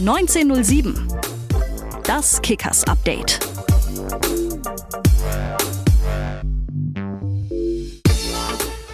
[0.00, 0.94] 1907.
[2.04, 3.38] Das Kickers Update.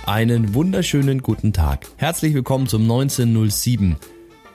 [0.05, 1.87] Einen wunderschönen guten Tag.
[1.97, 3.97] Herzlich willkommen zum 1907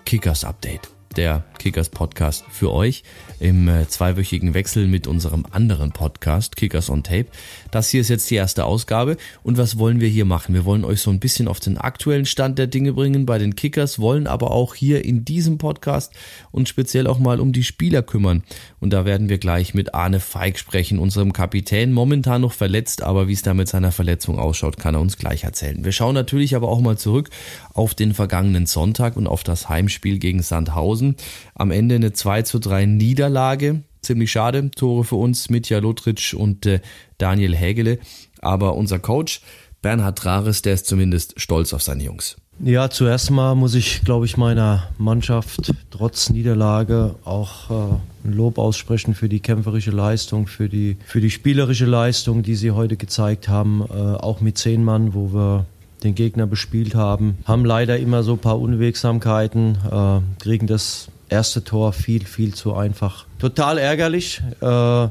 [0.04, 3.04] Kickers Update der Kickers Podcast für euch
[3.40, 7.28] im äh, zweiwöchigen Wechsel mit unserem anderen Podcast Kickers on Tape.
[7.70, 10.56] Das hier ist jetzt die erste Ausgabe und was wollen wir hier machen?
[10.56, 13.56] Wir wollen euch so ein bisschen auf den aktuellen Stand der Dinge bringen bei den
[13.56, 16.14] Kickers, wollen aber auch hier in diesem Podcast
[16.52, 18.42] und speziell auch mal um die Spieler kümmern.
[18.80, 23.28] Und da werden wir gleich mit Arne Feig sprechen, unserem Kapitän, momentan noch verletzt, aber
[23.28, 25.86] wie es da mit seiner Verletzung ausschaut, kann er uns gleich erzählen.
[25.86, 27.30] Wir schauen natürlich aber auch mal zurück
[27.76, 31.18] auf den vergangenen Sonntag und auf das Heimspiel gegen Sandhausen.
[31.56, 33.84] Am Ende eine 2 zu 3 Niederlage.
[34.02, 34.72] Ziemlich schade.
[34.72, 36.80] Tore für uns, Mitja Lotritsch und äh,
[37.18, 38.00] Daniel Hägele.
[38.42, 39.42] Aber unser Coach,
[39.82, 42.38] Bernhard Rares, der ist zumindest stolz auf seine Jungs.
[42.64, 48.60] Ja, zuerst mal muss ich, glaube ich, meiner Mannschaft trotz Niederlage auch äh, ein Lob
[48.60, 53.48] aussprechen für die kämpferische Leistung, für die, für die spielerische Leistung, die sie heute gezeigt
[53.48, 55.66] haben, äh, auch mit zehn Mann, wo wir
[56.04, 57.38] den Gegner bespielt haben.
[57.46, 62.76] Haben leider immer so ein paar Unwegsamkeiten, äh, kriegen das erste Tor viel, viel zu
[62.76, 63.26] einfach.
[63.40, 65.08] Total ärgerlich, äh,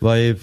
[0.00, 0.36] weil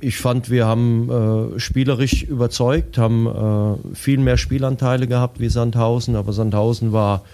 [0.00, 6.16] ich fand, wir haben äh, spielerisch überzeugt, haben äh, viel mehr Spielanteile gehabt wie Sandhausen,
[6.16, 7.24] aber Sandhausen war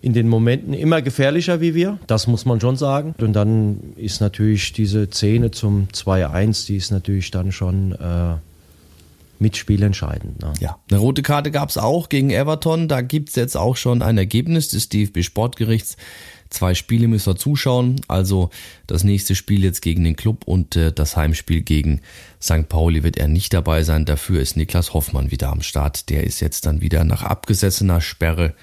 [0.00, 3.14] in den Momenten immer gefährlicher wie wir, das muss man schon sagen.
[3.20, 8.36] Und dann ist natürlich diese Szene zum 2-1, die ist natürlich dann schon äh,
[9.40, 10.40] mitspielentscheidend.
[10.40, 10.52] Ne?
[10.60, 12.88] Ja, eine rote Karte gab es auch gegen Everton.
[12.88, 15.96] Da gibt's jetzt auch schon ein Ergebnis des DFB Sportgerichts.
[16.50, 18.00] Zwei Spiele müssen wir zuschauen.
[18.08, 18.50] Also
[18.86, 22.00] das nächste Spiel jetzt gegen den Club und äh, das Heimspiel gegen
[22.40, 22.68] St.
[22.68, 24.04] Pauli wird er nicht dabei sein.
[24.04, 26.08] Dafür ist Niklas Hoffmann wieder am Start.
[26.08, 28.54] Der ist jetzt dann wieder nach abgesessener Sperre.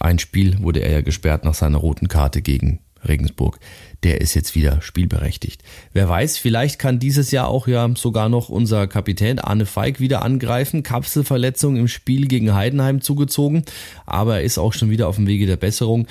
[0.00, 3.58] Ein Spiel wurde er ja gesperrt nach seiner roten Karte gegen Regensburg
[4.02, 5.62] der ist jetzt wieder spielberechtigt.
[5.92, 10.22] Wer weiß, vielleicht kann dieses Jahr auch ja sogar noch unser Kapitän Arne Feig wieder
[10.22, 10.82] angreifen.
[10.82, 13.64] Kapselverletzung im Spiel gegen Heidenheim zugezogen,
[14.06, 16.06] aber er ist auch schon wieder auf dem Wege der Besserung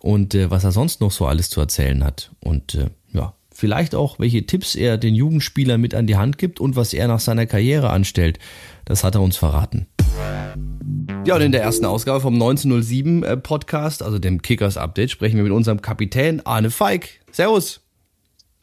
[0.00, 3.94] und äh, was er sonst noch so alles zu erzählen hat und äh, ja, vielleicht
[3.94, 7.20] auch welche Tipps er den Jugendspielern mit an die Hand gibt und was er nach
[7.20, 8.38] seiner Karriere anstellt.
[8.84, 9.86] Das hat er uns verraten.
[11.26, 15.36] Ja, und in der ersten Ausgabe vom 1907 äh, Podcast, also dem Kickers Update, sprechen
[15.36, 17.20] wir mit unserem Kapitän Arne Feig.
[17.30, 17.80] Servus.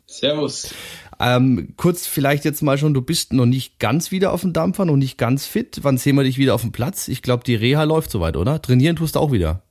[0.08, 0.74] Servus.
[1.20, 4.86] Ähm, kurz vielleicht jetzt mal schon, du bist noch nicht ganz wieder auf dem Dampfer,
[4.86, 5.80] noch nicht ganz fit.
[5.82, 7.08] Wann sehen wir dich wieder auf dem Platz?
[7.08, 8.62] Ich glaube, die Reha läuft soweit, oder?
[8.62, 9.64] Trainieren tust du auch wieder.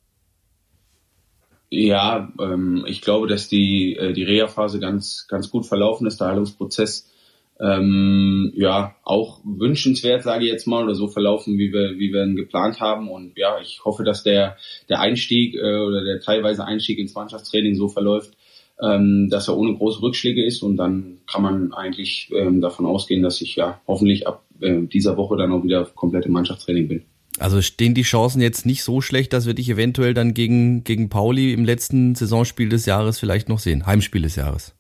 [1.69, 6.29] Ja, ähm, ich glaube, dass die, äh, die Reha-Phase ganz, ganz gut verlaufen ist, der
[6.29, 7.11] Heilungsprozess
[7.59, 12.25] ähm, ja auch wünschenswert, sage ich jetzt mal, oder so verlaufen, wie wir, wie wir
[12.25, 13.09] ihn geplant haben.
[13.09, 14.57] Und ja, ich hoffe, dass der,
[14.89, 18.37] der Einstieg äh, oder der teilweise Einstieg ins Mannschaftstraining so verläuft,
[18.81, 20.63] ähm, dass er ohne große Rückschläge ist.
[20.63, 25.17] Und dann kann man eigentlich ähm, davon ausgehen, dass ich ja hoffentlich ab äh, dieser
[25.17, 27.05] Woche dann auch wieder komplett im Mannschaftstraining bin.
[27.39, 31.09] Also stehen die Chancen jetzt nicht so schlecht, dass wir dich eventuell dann gegen, gegen
[31.09, 34.75] Pauli im letzten Saisonspiel des Jahres vielleicht noch sehen, Heimspiel des Jahres.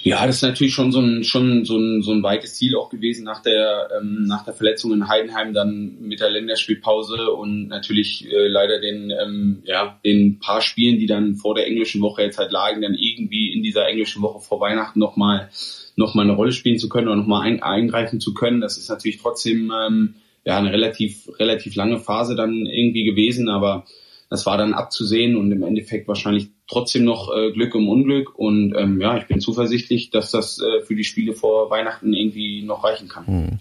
[0.00, 2.88] Ja, das ist natürlich schon so ein, schon so ein, so ein weites Ziel auch
[2.88, 8.24] gewesen nach der, ähm, nach der Verletzung in Heidenheim, dann mit der Länderspielpause und natürlich
[8.32, 12.38] äh, leider den, ähm, ja, den paar Spielen, die dann vor der englischen Woche jetzt
[12.38, 15.50] halt lagen, dann irgendwie in dieser englischen Woche vor Weihnachten nochmal
[15.96, 18.60] noch mal eine Rolle spielen zu können oder nochmal ein, eingreifen zu können.
[18.60, 20.14] Das ist natürlich trotzdem ähm,
[20.48, 23.84] ja eine relativ, relativ lange Phase dann irgendwie gewesen, aber
[24.30, 28.34] das war dann abzusehen und im Endeffekt wahrscheinlich trotzdem noch äh, Glück im Unglück.
[28.34, 32.62] Und ähm, ja, ich bin zuversichtlich, dass das äh, für die Spiele vor Weihnachten irgendwie
[32.62, 33.26] noch reichen kann.
[33.26, 33.58] Hm.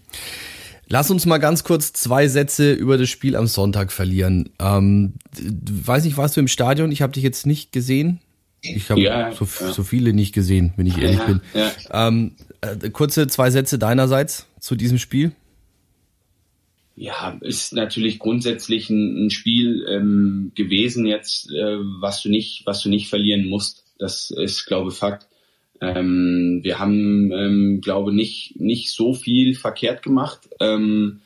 [0.88, 4.50] Lass uns mal ganz kurz zwei Sätze über das Spiel am Sonntag verlieren.
[4.58, 6.94] Ähm, weiß nicht, warst du im Stadion?
[6.94, 8.22] Ich habe dich jetzt nicht gesehen.
[8.62, 9.74] Ich habe ja, so, ja.
[9.74, 11.42] so, viele nicht gesehen, wenn ich ehrlich ja, bin.
[11.92, 12.32] Ähm,
[12.62, 15.34] äh, kurze zwei Sätze deinerseits zu diesem Spiel
[17.00, 22.82] ja, ist natürlich grundsätzlich ein, ein Spiel ähm, gewesen jetzt, äh, was du nicht, was
[22.82, 23.86] du nicht verlieren musst.
[24.00, 25.28] Das ist, glaube ich, Fakt.
[25.80, 30.50] Ähm, wir haben, ähm, glaube nicht nicht so viel verkehrt gemacht.
[30.60, 31.22] Ähm,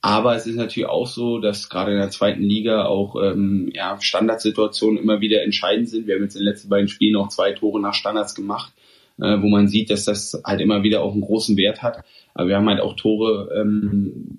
[0.00, 4.00] aber es ist natürlich auch so, dass gerade in der zweiten Liga auch ähm, ja,
[4.00, 6.06] Standardsituationen immer wieder entscheidend sind.
[6.06, 8.72] Wir haben jetzt in den letzten beiden Spielen auch zwei Tore nach Standards gemacht,
[9.20, 12.04] äh, wo man sieht, dass das halt immer wieder auch einen großen Wert hat.
[12.34, 14.38] Aber wir haben halt auch Tore ähm,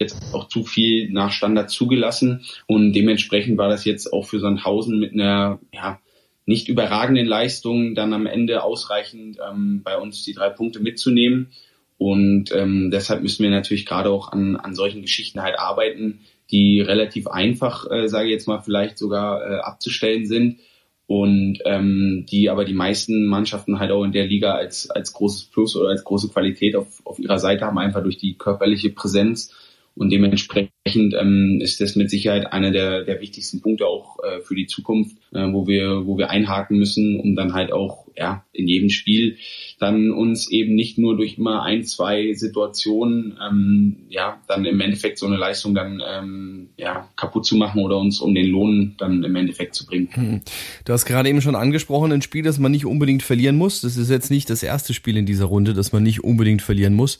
[0.00, 2.44] jetzt auch zu viel nach Standard zugelassen.
[2.66, 6.00] Und dementsprechend war das jetzt auch für Sandhausen mit einer ja,
[6.46, 11.50] nicht überragenden Leistung dann am Ende ausreichend ähm, bei uns die drei Punkte mitzunehmen.
[11.98, 16.20] Und ähm, deshalb müssen wir natürlich gerade auch an, an solchen Geschichten halt arbeiten,
[16.50, 20.60] die relativ einfach, äh, sage ich jetzt mal, vielleicht sogar äh, abzustellen sind.
[21.08, 25.46] Und ähm, die aber die meisten Mannschaften halt auch in der Liga als als großes
[25.46, 29.54] Plus oder als große Qualität auf, auf ihrer Seite haben, einfach durch die körperliche Präsenz
[29.98, 34.54] und dementsprechend ähm, ist das mit Sicherheit einer der, der wichtigsten Punkte auch äh, für
[34.54, 38.68] die Zukunft, äh, wo wir, wo wir einhaken müssen, um dann halt auch ja in
[38.68, 39.38] jedem Spiel
[39.80, 45.18] dann uns eben nicht nur durch immer ein, zwei Situationen ähm, ja dann im Endeffekt
[45.18, 49.24] so eine Leistung dann ähm, ja kaputt zu machen oder uns um den Lohn dann
[49.24, 50.08] im Endeffekt zu bringen.
[50.12, 50.40] Hm.
[50.84, 53.80] Du hast gerade eben schon angesprochen, ein Spiel, das man nicht unbedingt verlieren muss.
[53.80, 56.94] Das ist jetzt nicht das erste Spiel in dieser Runde, das man nicht unbedingt verlieren
[56.94, 57.18] muss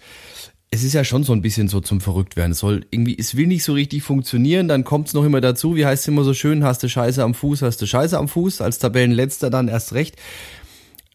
[0.71, 2.53] es ist ja schon so ein bisschen so zum Verrücktwerden.
[2.53, 5.77] Es soll irgendwie, es will nicht so richtig funktionieren, dann kommt es noch immer dazu,
[5.77, 8.29] wie heißt es immer so schön, hast du Scheiße am Fuß, hast du Scheiße am
[8.29, 10.17] Fuß, als Tabellenletzter dann erst recht.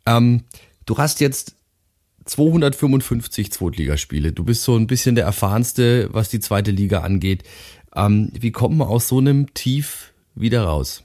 [0.06, 0.44] Ähm,
[0.86, 1.56] du hast jetzt
[2.26, 4.32] 255 Zweitligaspiele.
[4.32, 7.44] Du bist so ein bisschen der erfahrenste, was die zweite Liga angeht.
[7.96, 11.04] Ähm, wie kommt man aus so einem Tief wieder raus?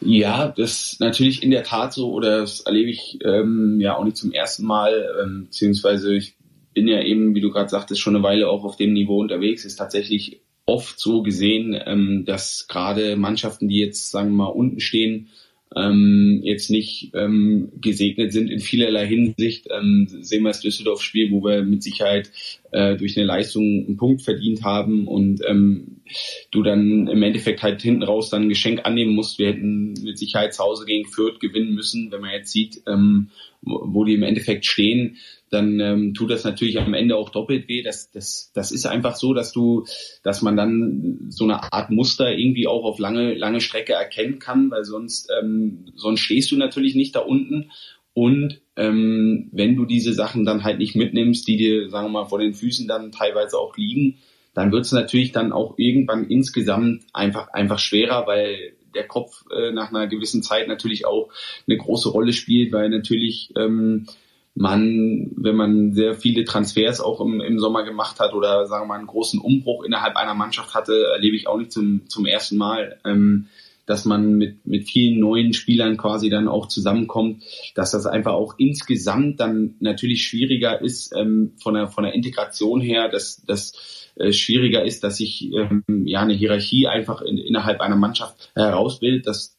[0.00, 4.04] Ja, das ist natürlich in der Tat so, oder das erlebe ich ähm, ja auch
[4.04, 6.34] nicht zum ersten Mal, ähm, beziehungsweise ich
[6.74, 9.64] bin ja eben, wie du gerade sagtest, schon eine Weile auch auf dem Niveau unterwegs,
[9.64, 14.80] ist tatsächlich oft so gesehen, ähm, dass gerade Mannschaften, die jetzt, sagen wir mal, unten
[14.80, 15.28] stehen,
[15.74, 19.68] ähm, jetzt nicht ähm, gesegnet sind in vielerlei Hinsicht.
[19.70, 22.30] Ähm, sehen wir das Düsseldorf-Spiel, wo wir mit Sicherheit
[22.72, 26.02] äh, durch eine Leistung einen Punkt verdient haben und ähm,
[26.50, 29.38] du dann im Endeffekt halt hinten raus dann ein Geschenk annehmen musst.
[29.38, 33.30] Wir hätten mit Sicherheit zu Hause gegen Fürth gewinnen müssen, wenn man jetzt sieht, ähm,
[33.62, 35.16] wo die im Endeffekt stehen
[35.52, 37.82] dann ähm, tut das natürlich am Ende auch doppelt weh.
[37.82, 39.84] Das, das, das ist einfach so, dass du,
[40.22, 44.70] dass man dann so eine Art Muster irgendwie auch auf lange, lange Strecke erkennen kann,
[44.70, 47.70] weil sonst, ähm, sonst stehst du natürlich nicht da unten.
[48.14, 52.28] Und ähm, wenn du diese Sachen dann halt nicht mitnimmst, die dir, sagen wir mal,
[52.28, 54.18] vor den Füßen dann teilweise auch liegen,
[54.54, 59.72] dann wird es natürlich dann auch irgendwann insgesamt einfach einfach schwerer, weil der Kopf äh,
[59.72, 61.30] nach einer gewissen Zeit natürlich auch
[61.66, 64.06] eine große Rolle spielt, weil natürlich ähm,
[64.54, 68.88] man, wenn man sehr viele Transfers auch im, im Sommer gemacht hat oder sagen wir
[68.88, 72.58] mal einen großen Umbruch innerhalb einer Mannschaft hatte, erlebe ich auch nicht zum, zum ersten
[72.58, 73.48] Mal, ähm,
[73.86, 77.42] dass man mit, mit vielen neuen Spielern quasi dann auch zusammenkommt,
[77.74, 82.80] dass das einfach auch insgesamt dann natürlich schwieriger ist ähm, von, der, von der Integration
[82.80, 87.80] her, dass das äh, schwieriger ist, dass sich ähm, ja eine Hierarchie einfach in, innerhalb
[87.80, 89.51] einer Mannschaft herausbildet, dass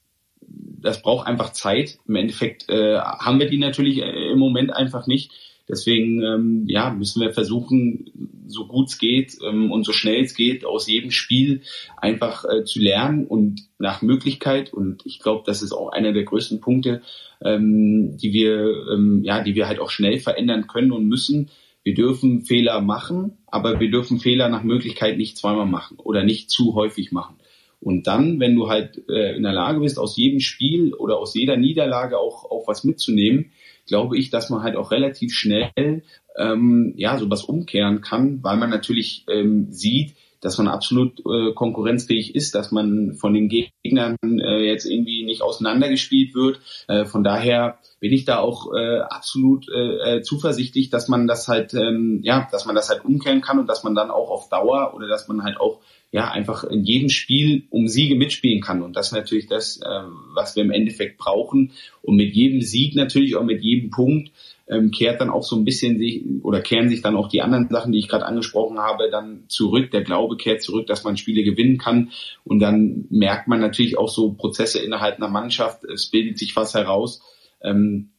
[0.83, 1.97] das braucht einfach Zeit.
[2.07, 5.31] Im Endeffekt äh, haben wir die natürlich äh, im Moment einfach nicht.
[5.67, 8.11] Deswegen ähm, ja, müssen wir versuchen,
[8.47, 11.61] so gut es geht ähm, und so schnell es geht, aus jedem Spiel
[11.95, 14.73] einfach äh, zu lernen und nach Möglichkeit.
[14.73, 17.01] Und ich glaube, das ist auch einer der größten Punkte,
[17.41, 21.49] ähm, die wir ähm, ja, die wir halt auch schnell verändern können und müssen.
[21.83, 26.49] Wir dürfen Fehler machen, aber wir dürfen Fehler nach Möglichkeit nicht zweimal machen oder nicht
[26.49, 27.35] zu häufig machen.
[27.83, 31.35] Und dann, wenn du halt äh, in der Lage bist, aus jedem Spiel oder aus
[31.35, 33.51] jeder Niederlage auch, auch was mitzunehmen,
[33.87, 36.03] glaube ich, dass man halt auch relativ schnell
[36.37, 42.35] ähm, ja sowas umkehren kann, weil man natürlich ähm, sieht, dass man absolut äh, konkurrenzfähig
[42.35, 46.59] ist, dass man von den Gegnern äh, jetzt irgendwie nicht auseinandergespielt wird.
[46.87, 51.47] Äh, von daher bin ich da auch äh, absolut äh, äh, zuversichtlich, dass man das
[51.47, 54.49] halt, ähm, ja, dass man das halt umkehren kann und dass man dann auch auf
[54.49, 55.79] Dauer oder dass man halt auch
[56.13, 58.83] ja einfach in jedem Spiel um Siege mitspielen kann.
[58.83, 60.03] Und das ist natürlich das, äh,
[60.35, 61.71] was wir im Endeffekt brauchen.
[62.03, 64.31] Und mit jedem Sieg natürlich auch mit jedem Punkt
[64.67, 67.67] ähm, kehrt dann auch so ein bisschen sich oder kehren sich dann auch die anderen
[67.67, 69.89] Sachen, die ich gerade angesprochen habe, dann zurück.
[69.89, 72.11] Der Glaube kehrt zurück, dass man Spiele gewinnen kann.
[72.43, 75.83] Und dann merkt man natürlich auch so Prozesse innerhalb einer Mannschaft.
[75.83, 77.23] Es bildet sich was heraus.
[77.63, 78.11] Ähm,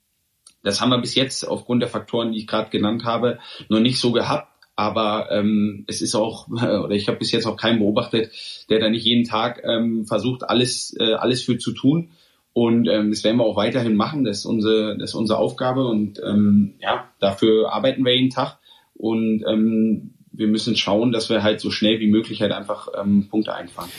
[0.64, 3.98] das haben wir bis jetzt aufgrund der Faktoren, die ich gerade genannt habe, noch nicht
[3.98, 4.53] so gehabt.
[4.76, 8.30] Aber ähm, es ist auch, oder ich habe bis jetzt auch keinen beobachtet,
[8.68, 12.10] der da nicht jeden Tag ähm, versucht, alles, äh, alles für zu tun.
[12.52, 14.24] Und ähm, das werden wir auch weiterhin machen.
[14.24, 18.58] Das ist unsere, das ist unsere Aufgabe und ähm, ja, dafür arbeiten wir jeden Tag.
[18.94, 23.28] Und ähm, wir müssen schauen, dass wir halt so schnell wie möglich halt einfach ähm,
[23.28, 23.90] Punkte einfahren.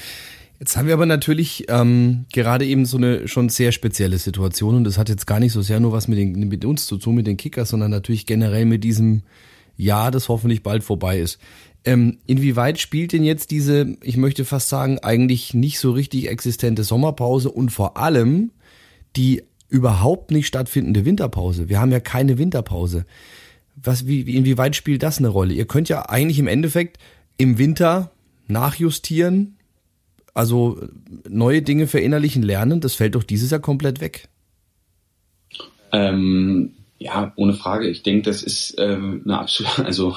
[0.60, 4.84] Jetzt haben wir aber natürlich ähm, gerade eben so eine schon sehr spezielle Situation und
[4.86, 7.16] das hat jetzt gar nicht so sehr nur was mit, den, mit uns zu tun,
[7.16, 9.24] mit den Kickers, sondern natürlich generell mit diesem
[9.78, 11.40] Jahr, das hoffentlich bald vorbei ist.
[11.84, 16.84] Ähm, inwieweit spielt denn jetzt diese, ich möchte fast sagen, eigentlich nicht so richtig existente
[16.84, 18.52] Sommerpause und vor allem
[19.16, 21.70] die überhaupt nicht stattfindende Winterpause?
[21.70, 23.06] Wir haben ja keine Winterpause.
[23.76, 25.54] Was, wie, inwieweit spielt das eine Rolle?
[25.54, 26.98] Ihr könnt ja eigentlich im Endeffekt
[27.38, 28.12] im Winter
[28.48, 29.58] nachjustieren,
[30.34, 30.82] also
[31.30, 32.82] neue Dinge verinnerlichen lernen.
[32.82, 34.28] Das fällt doch dieses Jahr komplett weg.
[35.92, 36.72] Ähm,
[37.06, 37.88] ja, ohne Frage.
[37.88, 40.16] Ich denke, das ist ähm, eine absolute, also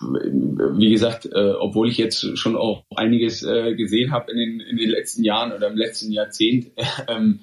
[0.00, 4.76] wie gesagt, äh, obwohl ich jetzt schon auch einiges äh, gesehen habe in den, in
[4.76, 6.72] den letzten Jahren oder im letzten Jahrzehnt,
[7.08, 7.40] ähm,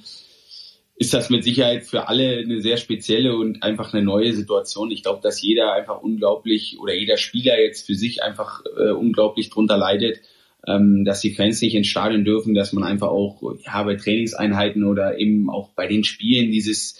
[0.97, 4.91] ist das mit Sicherheit für alle eine sehr spezielle und einfach eine neue Situation.
[4.91, 9.49] Ich glaube, dass jeder einfach unglaublich oder jeder Spieler jetzt für sich einfach äh, unglaublich
[9.49, 10.19] drunter leidet,
[10.67, 14.83] ähm, dass die Fans nicht ins Stadion dürfen, dass man einfach auch ja, bei Trainingseinheiten
[14.83, 16.99] oder eben auch bei den Spielen dieses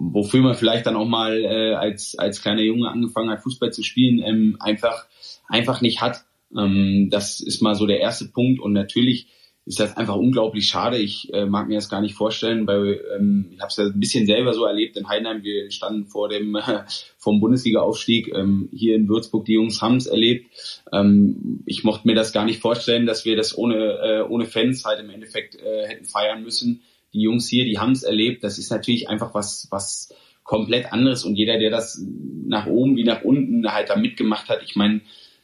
[0.00, 3.82] wofür man vielleicht dann auch mal äh, als als kleiner Junge angefangen hat Fußball zu
[3.82, 5.06] spielen ähm, einfach
[5.48, 6.24] einfach nicht hat
[6.56, 9.28] ähm, das ist mal so der erste Punkt und natürlich
[9.66, 10.98] ist das einfach unglaublich schade.
[10.98, 14.00] Ich äh, mag mir das gar nicht vorstellen, weil ähm, ich habe es ja ein
[14.00, 15.44] bisschen selber so erlebt in Heidenheim.
[15.44, 16.82] Wir standen vor dem äh,
[17.18, 18.34] vom Bundesliga-Aufstieg.
[18.34, 20.82] Ähm, hier in Würzburg, die Jungs haben es erlebt.
[20.92, 24.84] Ähm, ich mochte mir das gar nicht vorstellen, dass wir das ohne äh, ohne Fans
[24.84, 26.82] halt im Endeffekt äh, hätten feiern müssen.
[27.12, 28.44] Die Jungs hier, die haben es erlebt.
[28.44, 30.14] Das ist natürlich einfach was was
[30.44, 32.04] komplett anderes und jeder, der das
[32.46, 35.00] nach oben wie nach unten halt da mitgemacht hat, ich meine,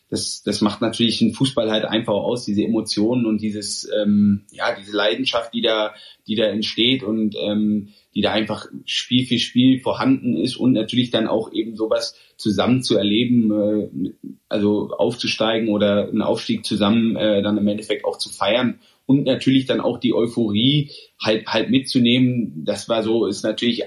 [0.09, 4.75] das, das macht natürlich den Fußball halt einfach aus, diese Emotionen und dieses, ähm, ja,
[4.79, 5.95] diese Leidenschaft, die da,
[6.29, 11.11] die da entsteht und ähm, die da einfach Spiel für Spiel vorhanden ist und natürlich
[11.11, 14.13] dann auch eben sowas zusammen zu erleben, äh,
[14.49, 19.67] also aufzusteigen oder einen Aufstieg zusammen äh, dann im Endeffekt auch zu feiern und natürlich
[19.67, 20.91] dann auch die Euphorie
[21.23, 22.65] halt halt mitzunehmen.
[22.65, 23.85] Das war so, ist natürlich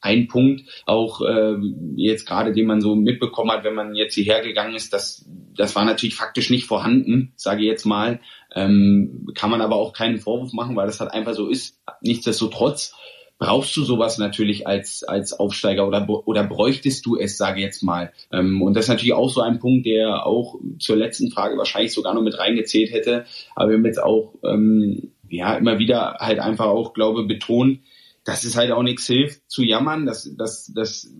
[0.00, 1.56] ein Punkt, auch äh,
[1.96, 5.76] jetzt gerade, den man so mitbekommen hat, wenn man jetzt hierher gegangen ist, das, das
[5.76, 8.20] war natürlich faktisch nicht vorhanden, sage ich jetzt mal.
[8.54, 11.78] Ähm, kann man aber auch keinen Vorwurf machen, weil das halt einfach so ist.
[12.00, 12.94] Nichtsdestotrotz
[13.40, 17.82] brauchst du sowas natürlich als, als Aufsteiger oder, oder bräuchtest du es, sage ich jetzt
[17.82, 18.12] mal.
[18.30, 21.94] Ähm, und das ist natürlich auch so ein Punkt, der auch zur letzten Frage wahrscheinlich
[21.94, 23.24] sogar noch mit reingezählt hätte.
[23.56, 27.80] Aber wir haben jetzt auch ähm, ja immer wieder halt einfach auch, glaube betont,
[28.24, 30.04] dass es halt auch nichts hilft zu jammern.
[30.04, 31.10] Das, das, das,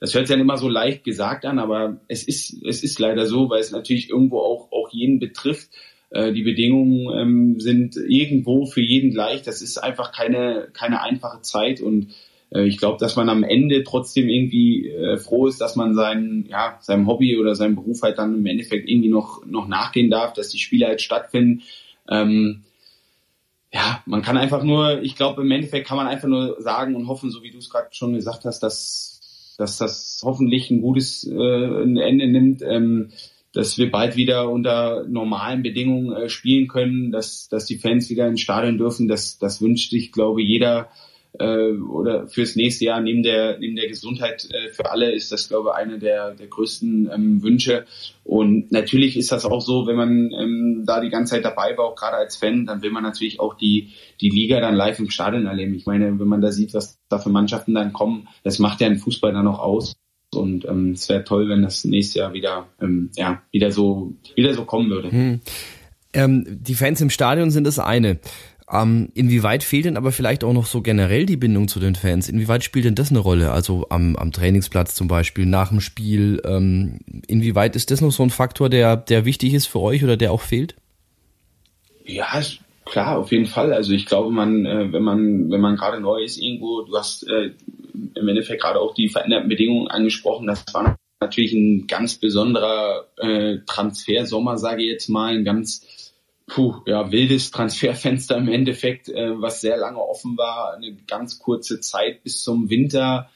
[0.00, 3.26] das hört sich dann immer so leicht gesagt an, aber es ist, es ist leider
[3.26, 5.70] so, weil es natürlich irgendwo auch, auch jeden betrifft.
[6.10, 9.42] Äh, die Bedingungen ähm, sind irgendwo für jeden gleich.
[9.42, 12.14] Das ist einfach keine, keine einfache Zeit und
[12.50, 16.46] äh, ich glaube, dass man am Ende trotzdem irgendwie äh, froh ist, dass man sein,
[16.48, 20.32] ja, seinem Hobby oder seinem Beruf halt dann im Endeffekt irgendwie noch, noch nachgehen darf,
[20.32, 21.62] dass die Spiele halt stattfinden.
[22.08, 22.62] Ähm,
[23.72, 27.06] ja, man kann einfach nur, ich glaube, im Endeffekt kann man einfach nur sagen und
[27.06, 31.24] hoffen, so wie du es gerade schon gesagt hast, dass, dass das hoffentlich ein gutes
[31.24, 33.10] äh, ein Ende nimmt, ähm,
[33.52, 38.26] dass wir bald wieder unter normalen Bedingungen äh, spielen können, dass, dass die Fans wieder
[38.26, 39.08] ins Stadion dürfen.
[39.08, 40.90] Das, das wünscht sich, glaube jeder
[41.38, 45.48] äh, oder fürs nächste Jahr neben der neben der Gesundheit äh, für alle ist das
[45.48, 47.86] glaube ich einer der der größten ähm, Wünsche.
[48.24, 51.86] Und natürlich ist das auch so wenn man ähm, da die ganze Zeit dabei war
[51.86, 53.90] auch gerade als Fan dann will man natürlich auch die
[54.20, 55.74] die Liga dann live im Stadion erleben.
[55.74, 58.88] Ich meine wenn man da sieht was da für Mannschaften dann kommen das macht ja
[58.88, 59.94] den Fußball dann auch aus
[60.34, 64.54] und ähm, es wäre toll wenn das nächste Jahr wieder ähm, ja wieder so wieder
[64.54, 65.40] so kommen würde hm.
[66.12, 68.18] Ähm, die Fans im Stadion sind das eine.
[68.72, 72.28] Ähm, inwieweit fehlt denn aber vielleicht auch noch so generell die Bindung zu den Fans?
[72.28, 73.50] Inwieweit spielt denn das eine Rolle?
[73.50, 76.40] Also am, am Trainingsplatz zum Beispiel, nach dem Spiel.
[76.44, 80.16] Ähm, inwieweit ist das noch so ein Faktor, der, der wichtig ist für euch oder
[80.16, 80.76] der auch fehlt?
[82.04, 82.40] Ja,
[82.90, 83.72] klar, auf jeden Fall.
[83.72, 87.26] Also ich glaube, man, äh, wenn man, wenn man gerade neu ist irgendwo, du hast
[87.28, 87.52] äh,
[88.14, 93.58] im Endeffekt gerade auch die veränderten Bedingungen angesprochen, das war natürlich ein ganz besonderer äh,
[93.66, 95.86] Transfersommer, sage ich jetzt mal, ein ganz
[96.46, 101.80] puh, ja, wildes Transferfenster im Endeffekt, äh, was sehr lange offen war, eine ganz kurze
[101.80, 103.30] Zeit bis zum Winter,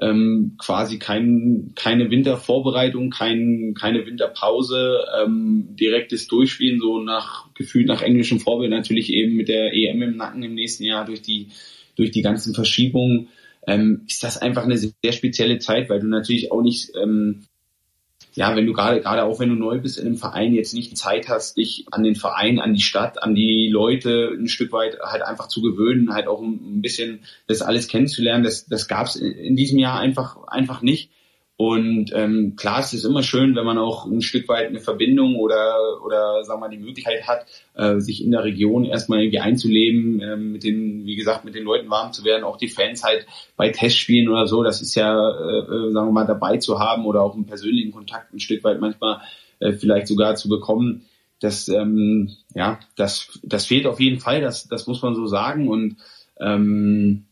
[0.00, 8.02] ähm, quasi kein, keine Wintervorbereitung, kein, keine Winterpause, ähm, direktes Durchspielen, so nach gefühlt nach
[8.02, 11.48] englischem Vorbild natürlich eben mit der EM im Nacken im nächsten Jahr durch die,
[11.96, 13.28] durch die ganzen Verschiebungen,
[13.66, 17.42] ähm, ist das einfach eine sehr spezielle Zeit, weil du natürlich auch nicht ähm,
[18.34, 20.96] ja, wenn du gerade, gerade auch wenn du neu bist in einem Verein, jetzt nicht
[20.96, 24.98] Zeit hast, dich an den Verein, an die Stadt, an die Leute ein Stück weit
[25.02, 29.16] halt einfach zu gewöhnen, halt auch ein bisschen das alles kennenzulernen, das, das gab es
[29.16, 31.10] in diesem Jahr einfach, einfach nicht.
[31.60, 35.36] Und ähm, klar, es ist immer schön, wenn man auch ein Stück weit eine Verbindung
[35.36, 39.40] oder oder sagen wir mal die Möglichkeit hat, äh, sich in der Region erstmal irgendwie
[39.40, 43.04] einzuleben, äh, mit den, wie gesagt, mit den Leuten warm zu werden, auch die Fans
[43.04, 43.26] halt
[43.58, 47.04] bei Testspielen oder so, das ist ja, äh, äh, sagen wir mal, dabei zu haben
[47.04, 49.20] oder auch einen persönlichen Kontakt ein Stück weit manchmal
[49.58, 51.04] äh, vielleicht sogar zu bekommen.
[51.40, 55.68] Das, ähm, ja, das, das fehlt auf jeden Fall, das, das muss man so sagen.
[55.68, 55.98] Und
[56.40, 57.26] ähm,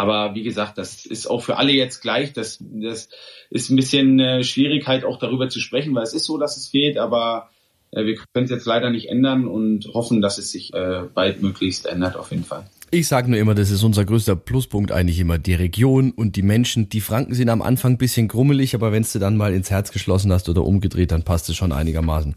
[0.00, 2.32] aber wie gesagt, das ist auch für alle jetzt gleich.
[2.32, 3.10] Das, das
[3.50, 6.68] ist ein bisschen äh, Schwierigkeit auch darüber zu sprechen, weil es ist so, dass es
[6.68, 7.50] fehlt, aber
[7.90, 11.42] äh, wir können es jetzt leider nicht ändern und hoffen, dass es sich äh, bald
[11.42, 12.64] möglichst ändert auf jeden Fall.
[12.90, 16.42] Ich sage nur immer, das ist unser größter Pluspunkt eigentlich immer, die Region und die
[16.42, 16.88] Menschen.
[16.88, 19.92] Die Franken sind am Anfang ein bisschen grummelig, aber wenn du dann mal ins Herz
[19.92, 22.34] geschlossen hast oder umgedreht, dann passt es schon einigermaßen.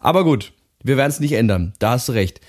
[0.00, 2.40] Aber gut, wir werden es nicht ändern, da hast du recht.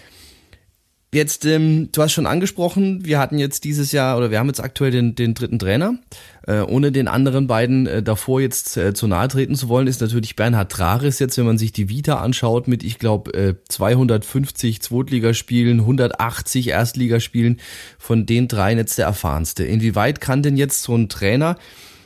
[1.13, 4.59] Jetzt, ähm, du hast schon angesprochen, wir hatten jetzt dieses Jahr oder wir haben jetzt
[4.59, 5.99] aktuell den, den dritten Trainer.
[6.47, 10.01] Äh, ohne den anderen beiden äh, davor jetzt äh, zu nahe treten zu wollen, ist
[10.01, 14.81] natürlich Bernhard Trares jetzt, wenn man sich die Vita anschaut, mit, ich glaube, äh, 250
[14.81, 17.59] Zweitligaspielen, 180 Erstligaspielen,
[17.99, 19.65] von den dreien jetzt der erfahrenste.
[19.65, 21.57] Inwieweit kann denn jetzt so ein Trainer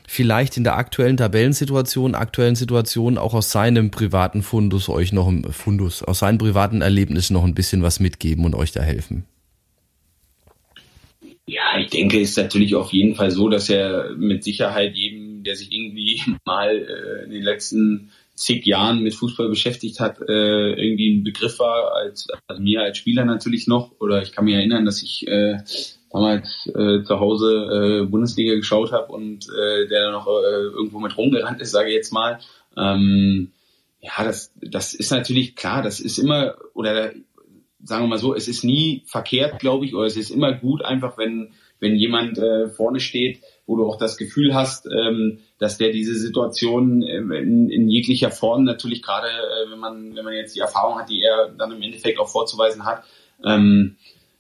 [0.08, 5.44] vielleicht in der aktuellen Tabellensituation, aktuellen Situation auch aus seinem privaten Fundus euch noch ein
[5.52, 9.26] Fundus, aus seinen privaten Erlebnissen noch ein bisschen was mitgeben und euch da helfen?
[11.46, 15.44] Ja, ich denke, es ist natürlich auf jeden Fall so, dass er mit Sicherheit jedem,
[15.44, 20.74] der sich irgendwie mal äh, in den letzten zig Jahren mit Fußball beschäftigt hat, äh,
[20.74, 23.92] irgendwie ein Begriff war, als, als mir als Spieler natürlich noch.
[24.00, 25.58] Oder ich kann mich erinnern, dass ich äh,
[26.12, 31.18] damals äh, zu Hause äh, Bundesliga geschaut habe und äh, der noch äh, irgendwo mit
[31.18, 32.40] rumgerannt ist, sage ich jetzt mal.
[32.78, 33.52] Ähm,
[34.00, 37.12] ja, das, das ist natürlich klar, das ist immer, oder
[37.84, 40.84] sagen wir mal so, es ist nie verkehrt, glaube ich, oder es ist immer gut,
[40.84, 45.78] einfach wenn, wenn jemand äh, vorne steht, wo du auch das Gefühl hast, ähm, dass
[45.78, 50.34] der diese Situation äh, in, in jeglicher Form natürlich gerade, äh, wenn man wenn man
[50.34, 53.04] jetzt die Erfahrung hat, die er dann im Endeffekt auch vorzuweisen hat,
[53.44, 53.98] ähm,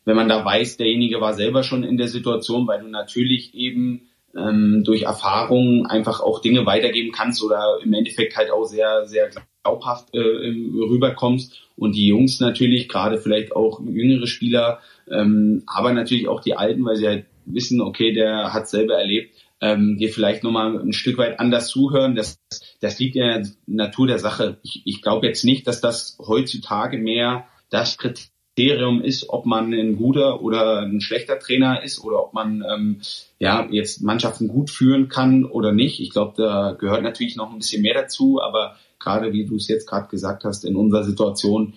[0.07, 4.07] wenn man da weiß, derjenige war selber schon in der Situation, weil du natürlich eben
[4.37, 9.29] ähm, durch Erfahrungen einfach auch Dinge weitergeben kannst oder im Endeffekt halt auch sehr, sehr
[9.63, 11.59] glaubhaft äh, rüberkommst.
[11.75, 14.79] Und die Jungs natürlich, gerade vielleicht auch jüngere Spieler,
[15.11, 19.35] ähm, aber natürlich auch die Alten, weil sie halt wissen, okay, der hat selber erlebt,
[19.59, 22.15] ähm, dir vielleicht nochmal ein Stück weit anders zuhören.
[22.15, 22.39] Das,
[22.79, 24.57] das liegt in der Natur der Sache.
[24.63, 29.71] Ich, ich glaube jetzt nicht, dass das heutzutage mehr das Kriterium Kriterium ist, ob man
[29.71, 33.01] ein guter oder ein schlechter Trainer ist oder ob man ähm,
[33.37, 35.99] ja jetzt Mannschaften gut führen kann oder nicht.
[35.99, 39.67] Ich glaube, da gehört natürlich noch ein bisschen mehr dazu, aber gerade wie du es
[39.67, 41.75] jetzt gerade gesagt hast, in unserer Situation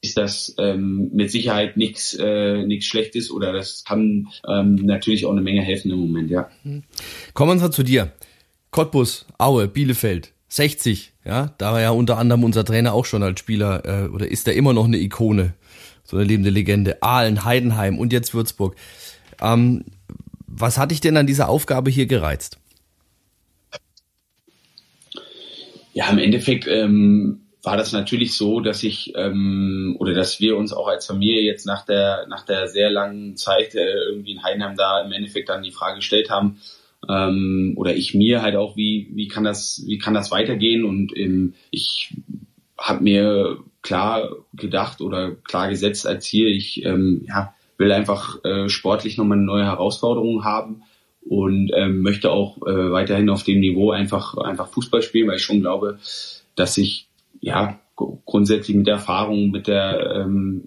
[0.00, 5.32] ist das ähm, mit Sicherheit nichts äh, nichts Schlechtes oder das kann ähm, natürlich auch
[5.32, 6.48] eine Menge helfen im Moment, ja.
[7.34, 8.10] Kommen wir zu dir.
[8.70, 13.40] Cottbus, Aue, Bielefeld, 60, ja, da war ja unter anderem unser Trainer auch schon als
[13.40, 15.54] Spieler äh, oder ist er immer noch eine Ikone
[16.10, 17.02] so eine lebende Legende.
[17.02, 18.74] Aalen, Heidenheim und jetzt Würzburg.
[19.40, 19.84] Ähm,
[20.46, 22.58] was hat dich denn an dieser Aufgabe hier gereizt?
[25.92, 30.72] Ja, im Endeffekt ähm, war das natürlich so, dass ich ähm, oder dass wir uns
[30.72, 34.76] auch als Familie jetzt nach der nach der sehr langen Zeit äh, irgendwie in Heidenheim
[34.76, 36.60] da im Endeffekt dann die Frage gestellt haben
[37.10, 41.16] ähm, oder ich mir halt auch wie wie kann das wie kann das weitergehen und
[41.16, 42.14] ähm, ich
[42.78, 46.48] habe mir klar gedacht oder klar gesetzt als Ziel.
[46.48, 50.82] Ich ähm, ja, will einfach äh, sportlich nochmal eine neue Herausforderung haben
[51.22, 55.42] und ähm, möchte auch äh, weiterhin auf dem Niveau einfach einfach Fußball spielen, weil ich
[55.42, 55.98] schon glaube,
[56.56, 57.08] dass ich
[57.40, 60.64] ja grundsätzlich mit der Erfahrung, mit der ähm,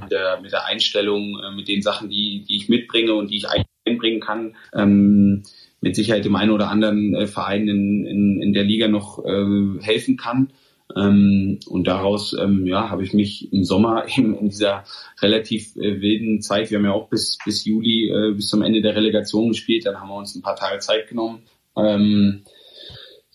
[0.00, 3.36] mit der, mit der Einstellung, äh, mit den Sachen, die die ich mitbringe und die
[3.36, 3.46] ich
[3.86, 5.42] einbringen kann, ähm,
[5.80, 9.80] mit Sicherheit dem einen oder anderen äh, Verein in, in, in der Liga noch äh,
[9.80, 10.52] helfen kann.
[10.96, 14.84] Ähm, und daraus ähm, ja, habe ich mich im Sommer eben in dieser
[15.20, 18.82] relativ äh, wilden Zeit, wir haben ja auch bis, bis Juli, äh, bis zum Ende
[18.82, 21.42] der Relegation gespielt, dann haben wir uns ein paar Tage Zeit genommen.
[21.76, 22.42] Ähm,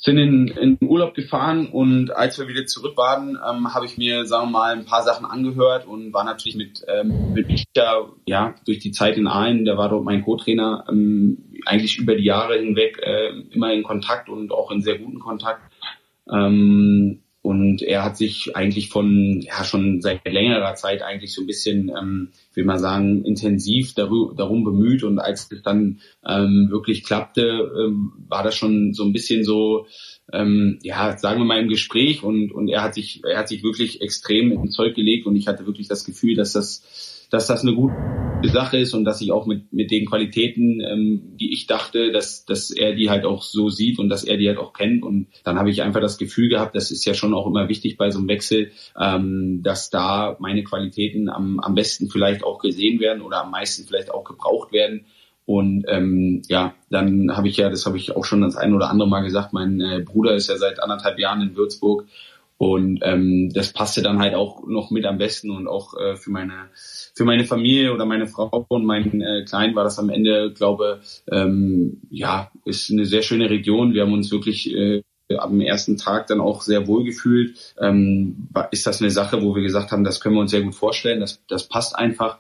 [0.06, 4.26] sind in, in Urlaub gefahren und als wir wieder zurück waren, ähm, habe ich mir,
[4.26, 8.54] sagen wir mal, ein paar Sachen angehört und war natürlich mit, ähm, mit Micha, ja,
[8.68, 12.60] durch die Zeit in Aalen, der war dort mein Co-Trainer, ähm, eigentlich über die Jahre
[12.60, 15.62] hinweg äh, immer in Kontakt und auch in sehr guten Kontakt.
[16.32, 21.46] Ähm, und er hat sich eigentlich von, ja, schon seit längerer Zeit eigentlich so ein
[21.46, 25.04] bisschen, ähm, will man sagen, intensiv darum, bemüht.
[25.04, 29.86] Und als es dann ähm, wirklich klappte, ähm, war das schon so ein bisschen so,
[30.34, 32.24] ähm, ja, sagen wir mal im Gespräch.
[32.24, 35.28] Und, und er hat sich, er hat sich wirklich extrem ins Zeug gelegt.
[35.28, 37.94] Und ich hatte wirklich das Gefühl, dass das dass das eine gute
[38.44, 42.46] Sache ist und dass ich auch mit, mit den Qualitäten, ähm, die ich dachte, dass,
[42.46, 45.04] dass er die halt auch so sieht und dass er die halt auch kennt.
[45.04, 47.98] Und dann habe ich einfach das Gefühl gehabt, das ist ja schon auch immer wichtig
[47.98, 53.02] bei so einem Wechsel, ähm, dass da meine Qualitäten am, am besten vielleicht auch gesehen
[53.02, 55.06] werden oder am meisten vielleicht auch gebraucht werden.
[55.46, 58.90] Und ähm, ja, dann habe ich ja, das habe ich auch schon das ein oder
[58.90, 62.06] andere Mal gesagt, mein äh, Bruder ist ja seit anderthalb Jahren in Würzburg
[62.58, 66.32] und ähm, das passte dann halt auch noch mit am besten und auch äh, für
[66.32, 66.70] meine
[67.14, 71.02] für meine Familie oder meine Frau und meinen äh, Kleinen war das am Ende, glaube
[71.30, 73.94] ähm, ja, ist eine sehr schöne Region.
[73.94, 75.04] Wir haben uns wirklich äh,
[75.38, 77.74] am ersten Tag dann auch sehr wohl gefühlt.
[77.80, 80.76] Ähm, ist das eine Sache, wo wir gesagt haben, das können wir uns sehr gut
[80.76, 82.38] vorstellen, das, das passt einfach.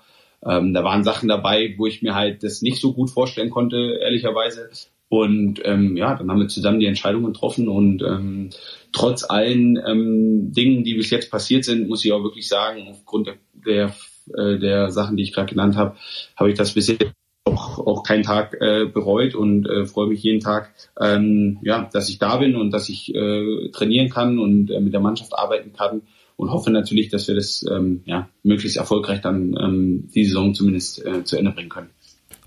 [0.47, 3.99] ähm, da waren Sachen dabei, wo ich mir halt das nicht so gut vorstellen konnte,
[4.01, 4.69] ehrlicherweise.
[5.07, 8.49] Und ähm, ja, dann haben wir zusammen die Entscheidung getroffen und ähm,
[8.91, 13.27] trotz allen ähm, Dingen, die bis jetzt passiert sind, muss ich auch wirklich sagen, aufgrund
[13.27, 13.95] der, der,
[14.35, 15.95] äh, der Sachen, die ich gerade genannt habe,
[16.35, 17.05] habe ich das bis jetzt
[17.45, 22.09] auch, auch keinen Tag äh, bereut und äh, freue mich jeden Tag, ähm, ja, dass
[22.09, 25.73] ich da bin und dass ich äh, trainieren kann und äh, mit der Mannschaft arbeiten
[25.73, 26.01] kann
[26.35, 31.05] und hoffe natürlich, dass wir das ähm, ja, möglichst erfolgreich dann ähm, die Saison zumindest
[31.05, 31.89] äh, zu Ende bringen können.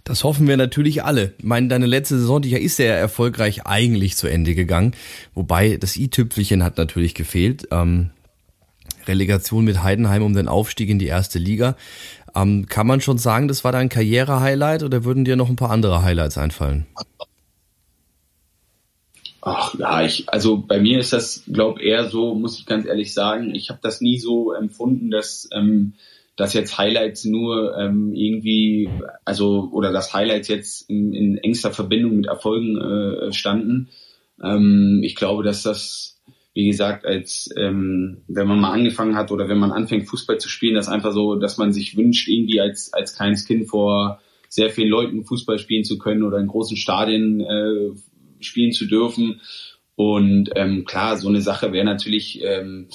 [0.08, 1.34] Das hoffen wir natürlich alle.
[1.36, 4.94] Ich meine, deine letzte Saison, die ist sehr erfolgreich eigentlich zu Ende gegangen.
[5.34, 7.68] Wobei das i-Tüpfelchen hat natürlich gefehlt.
[7.70, 8.10] Ähm,
[9.06, 11.76] Relegation mit Heidenheim um den Aufstieg in die erste Liga.
[12.34, 15.70] Ähm, kann man schon sagen, das war dein Karriere-Highlight oder würden dir noch ein paar
[15.70, 16.86] andere Highlights einfallen?
[19.42, 23.12] Ach ja, ich, also bei mir ist das, glaube eher so, muss ich ganz ehrlich
[23.12, 25.92] sagen, ich habe das nie so empfunden, dass, ähm,
[26.38, 28.88] dass jetzt Highlights nur ähm, irgendwie,
[29.24, 33.88] also oder dass Highlights jetzt in, in engster Verbindung mit Erfolgen äh, standen.
[34.42, 36.14] Ähm, ich glaube, dass das
[36.54, 40.48] wie gesagt, als ähm, wenn man mal angefangen hat oder wenn man anfängt, Fußball zu
[40.48, 44.70] spielen, das einfach so, dass man sich wünscht, irgendwie als, als kleines Kind vor sehr
[44.70, 47.90] vielen Leuten Fußball spielen zu können oder in großen Stadien äh,
[48.40, 49.40] spielen zu dürfen.
[49.94, 52.88] Und ähm, klar, so eine Sache wäre natürlich, ähm,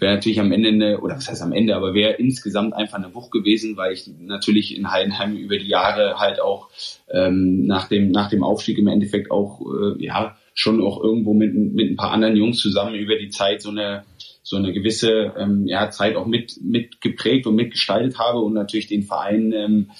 [0.00, 3.14] wäre natürlich am Ende eine, oder was heißt am Ende, aber wäre insgesamt einfach eine
[3.14, 6.68] Wucht gewesen, weil ich natürlich in Heidenheim über die Jahre halt auch
[7.10, 11.54] ähm, nach dem nach dem Aufstieg im Endeffekt auch äh, ja schon auch irgendwo mit,
[11.54, 14.04] mit ein paar anderen Jungs zusammen über die Zeit so eine
[14.42, 18.86] so eine gewisse ähm, ja, Zeit auch mit mit geprägt und mitgestaltet habe und natürlich
[18.86, 19.90] den Verein ähm,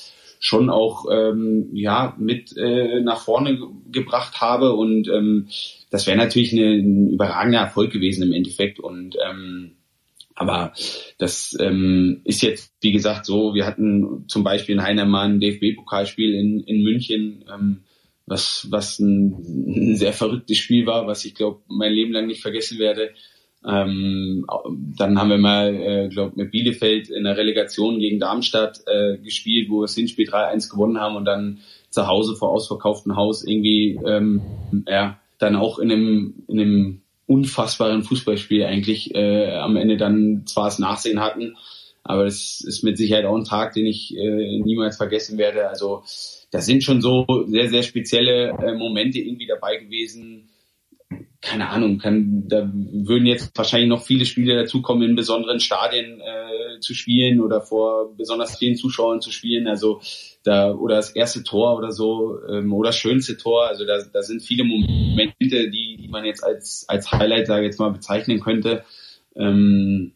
[0.41, 5.49] schon auch ähm, ja mit äh, nach vorne ge gebracht habe und ähm,
[5.91, 9.73] das wäre natürlich eine, ein überragender Erfolg gewesen im Endeffekt und ähm,
[10.41, 10.73] aber
[11.19, 16.33] das ähm, ist jetzt, wie gesagt, so, wir hatten zum Beispiel in Heinemann ein DFB-Pokalspiel
[16.33, 17.81] in, in München, ähm,
[18.25, 19.35] was, was ein,
[19.67, 23.11] ein sehr verrücktes Spiel war, was ich glaube mein Leben lang nicht vergessen werde.
[23.69, 24.47] Ähm,
[24.97, 29.69] dann haben wir mal, äh, glaube mit Bielefeld in der Relegation gegen Darmstadt äh, gespielt,
[29.69, 31.59] wo wir das Hinspiel 3-1 gewonnen haben und dann
[31.91, 34.41] zu Hause vor ausverkauftem Haus irgendwie ähm,
[34.89, 40.65] ja dann auch in einem, in einem unfassbaren Fußballspiel eigentlich äh, am Ende dann zwar
[40.65, 41.57] das Nachsehen hatten,
[42.03, 45.69] aber es ist mit Sicherheit auch ein Tag, den ich äh, niemals vergessen werde.
[45.69, 46.03] Also
[46.51, 50.49] da sind schon so sehr, sehr spezielle äh, Momente irgendwie dabei gewesen.
[51.41, 56.81] Keine Ahnung, kann, da würden jetzt wahrscheinlich noch viele Spiele dazukommen, in besonderen Stadien äh,
[56.81, 59.67] zu spielen oder vor besonders vielen Zuschauern zu spielen.
[59.67, 60.01] Also
[60.45, 63.67] da oder das erste Tor oder so ähm, oder das schönste Tor.
[63.67, 67.81] Also da, da sind viele Momente, die, die man jetzt als als Highlight, sage jetzt
[67.81, 68.85] mal, bezeichnen könnte.
[69.35, 70.13] Ähm,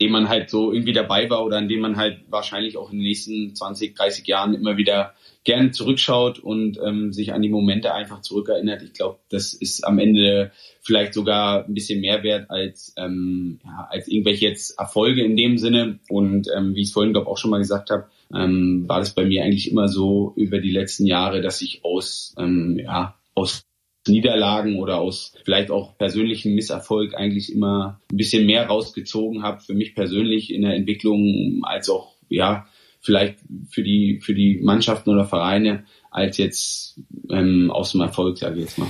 [0.00, 2.98] dem man halt so irgendwie dabei war oder an dem man halt wahrscheinlich auch in
[2.98, 7.94] den nächsten 20, 30 Jahren immer wieder gerne zurückschaut und ähm, sich an die Momente
[7.94, 8.82] einfach zurückerinnert.
[8.82, 13.86] Ich glaube, das ist am Ende vielleicht sogar ein bisschen mehr wert als, ähm, ja,
[13.90, 16.00] als irgendwelche jetzt Erfolge in dem Sinne.
[16.08, 19.14] Und ähm, wie ich es vorhin, glaube auch schon mal gesagt habe, ähm, war das
[19.14, 23.63] bei mir eigentlich immer so über die letzten Jahre, dass ich aus, ähm, ja, aus
[24.08, 29.74] Niederlagen oder aus vielleicht auch persönlichen Misserfolg eigentlich immer ein bisschen mehr rausgezogen habe für
[29.74, 32.66] mich persönlich in der Entwicklung als auch ja
[33.00, 33.38] vielleicht
[33.68, 38.62] für die für die Mannschaften oder Vereine als jetzt ähm, aus dem Erfolg sage ich
[38.62, 38.88] jetzt mal.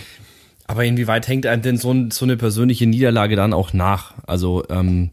[0.66, 4.14] Aber inwieweit hängt einem denn so, so eine persönliche Niederlage dann auch nach?
[4.26, 5.10] Also ähm,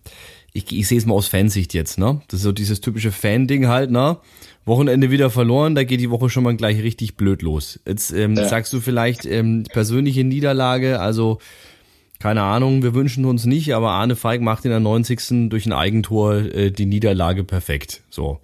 [0.54, 2.22] ich, ich sehe es mal aus Fansicht jetzt, ne?
[2.28, 4.18] Das ist so dieses typische Fan-Ding halt, ne?
[4.66, 7.80] Wochenende wieder verloren, da geht die Woche schon mal gleich richtig blöd los.
[7.88, 8.48] Jetzt ähm, ja.
[8.48, 11.40] sagst du vielleicht ähm, persönliche Niederlage, also
[12.20, 15.50] keine Ahnung, wir wünschen uns nicht, aber Arne Feig macht in der 90.
[15.50, 18.04] durch ein Eigentor äh, die Niederlage perfekt.
[18.12, 18.40] So.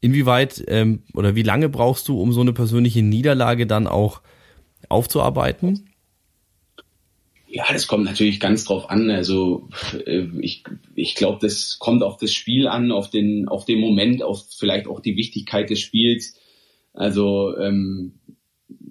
[0.00, 4.22] Inwieweit ähm, oder wie lange brauchst du, um so eine persönliche Niederlage dann auch
[4.88, 5.89] aufzuarbeiten?
[7.52, 9.10] Ja, das kommt natürlich ganz drauf an.
[9.10, 9.68] Also
[10.06, 10.62] äh, ich,
[10.94, 14.86] ich glaube, das kommt auf das Spiel an, auf den, auf den Moment, auf vielleicht
[14.86, 16.38] auch die Wichtigkeit des Spiels.
[16.92, 18.20] Also ähm,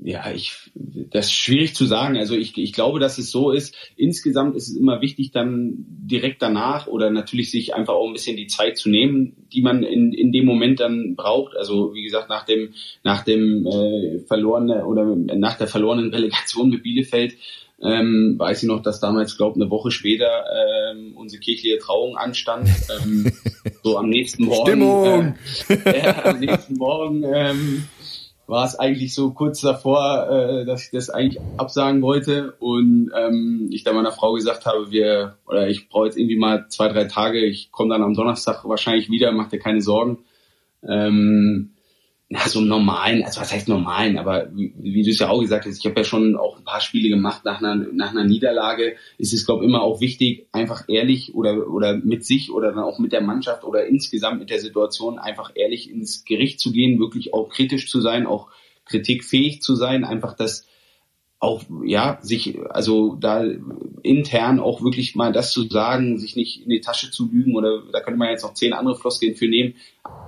[0.04, 2.18] ja, ich, das ist schwierig zu sagen.
[2.18, 3.74] Also ich, ich glaube, dass es so ist.
[3.96, 8.36] Insgesamt ist es immer wichtig, dann direkt danach oder natürlich sich einfach auch ein bisschen
[8.36, 11.56] die Zeit zu nehmen, die man in, in dem Moment dann braucht.
[11.56, 12.74] Also wie gesagt, nach dem,
[13.06, 17.36] nach dem äh, verlorenen oder nach der verlorenen Relegation mit Bielefeld
[17.82, 20.44] ähm, weiß ich noch, dass damals, glaube eine Woche später
[20.92, 22.70] ähm, unsere kirchliche Trauung anstand.
[23.02, 23.32] Ähm,
[23.84, 24.66] so am nächsten Morgen.
[24.66, 25.36] Stimmung!
[25.70, 27.84] Äh, äh, am nächsten Morgen ähm,
[28.48, 33.70] war es eigentlich so kurz davor, äh, dass ich das eigentlich absagen wollte und ähm,
[33.72, 37.06] ich dann meiner Frau gesagt habe, wir oder ich brauche jetzt irgendwie mal zwei, drei
[37.06, 40.20] Tage, ich komme dann am Donnerstag wahrscheinlich wieder, mach dir keine Sorgen.
[40.88, 41.72] ähm,
[42.32, 45.42] na, so einem normalen, also was heißt normalen, aber wie, wie du es ja auch
[45.42, 48.24] gesagt hast, ich habe ja schon auch ein paar Spiele gemacht nach einer, nach einer
[48.24, 52.72] Niederlage, ist es, glaube ich, immer auch wichtig, einfach ehrlich oder, oder mit sich oder
[52.72, 56.72] dann auch mit der Mannschaft oder insgesamt mit der Situation einfach ehrlich ins Gericht zu
[56.72, 58.50] gehen, wirklich auch kritisch zu sein, auch
[58.86, 60.68] kritikfähig zu sein, einfach das
[61.40, 63.46] auch ja sich also da
[64.04, 67.82] intern auch wirklich mal das zu sagen, sich nicht in die Tasche zu lügen oder
[67.92, 69.76] da könnte man jetzt noch zehn andere Floskeln für nehmen,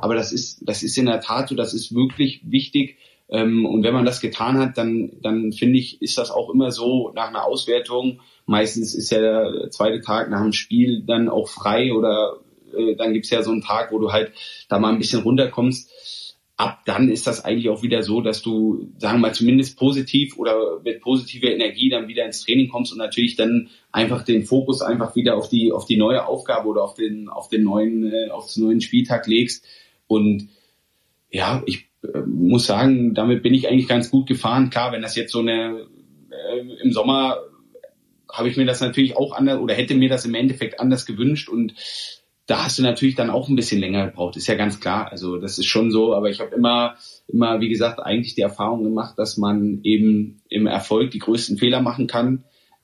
[0.01, 2.97] aber das ist das ist in der Tat so, das ist wirklich wichtig.
[3.29, 6.71] Ähm, und wenn man das getan hat, dann dann finde ich ist das auch immer
[6.71, 8.21] so nach einer Auswertung.
[8.45, 12.37] Meistens ist ja der zweite Tag nach dem Spiel dann auch frei oder
[12.75, 14.31] äh, dann gibt's ja so einen Tag, wo du halt
[14.69, 15.89] da mal ein bisschen runterkommst
[16.61, 20.37] ab dann ist das eigentlich auch wieder so, dass du, sagen wir mal, zumindest positiv
[20.37, 24.83] oder mit positiver Energie dann wieder ins Training kommst und natürlich dann einfach den Fokus
[24.83, 28.29] einfach wieder auf die, auf die neue Aufgabe oder auf den, auf den neuen, äh,
[28.29, 29.65] auf den neuen Spieltag legst.
[30.05, 30.49] Und
[31.31, 34.69] ja, ich äh, muss sagen, damit bin ich eigentlich ganz gut gefahren.
[34.69, 35.87] Klar, wenn das jetzt so eine,
[36.29, 37.37] äh, im Sommer
[38.31, 41.49] habe ich mir das natürlich auch anders oder hätte mir das im Endeffekt anders gewünscht
[41.49, 41.73] und
[42.51, 45.09] da hast du natürlich dann auch ein bisschen länger gebraucht, ist ja ganz klar.
[45.09, 46.95] Also das ist schon so, aber ich habe immer,
[47.29, 51.81] immer, wie gesagt, eigentlich die Erfahrung gemacht, dass man eben im Erfolg die größten Fehler
[51.81, 52.43] machen kann.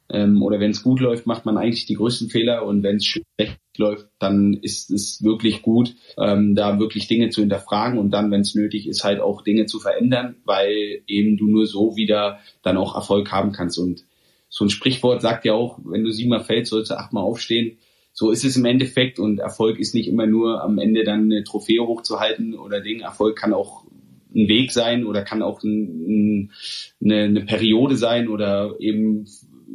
[0.09, 3.05] Ähm, oder wenn es gut läuft, macht man eigentlich die größten Fehler und wenn es
[3.05, 8.31] schlecht läuft, dann ist es wirklich gut, ähm, da wirklich Dinge zu hinterfragen und dann,
[8.31, 12.39] wenn es nötig ist, halt auch Dinge zu verändern, weil eben du nur so wieder
[12.61, 13.77] dann auch Erfolg haben kannst.
[13.79, 14.05] Und
[14.47, 17.79] so ein Sprichwort sagt ja auch, wenn du siebenmal fällst, sollst du achtmal aufstehen
[18.19, 21.43] so ist es im Endeffekt und Erfolg ist nicht immer nur am Ende dann eine
[21.43, 23.01] Trophäe hochzuhalten oder Ding.
[23.01, 23.85] Erfolg kann auch
[24.33, 26.51] ein Weg sein oder kann auch ein, ein,
[26.99, 29.27] eine, eine Periode sein oder eben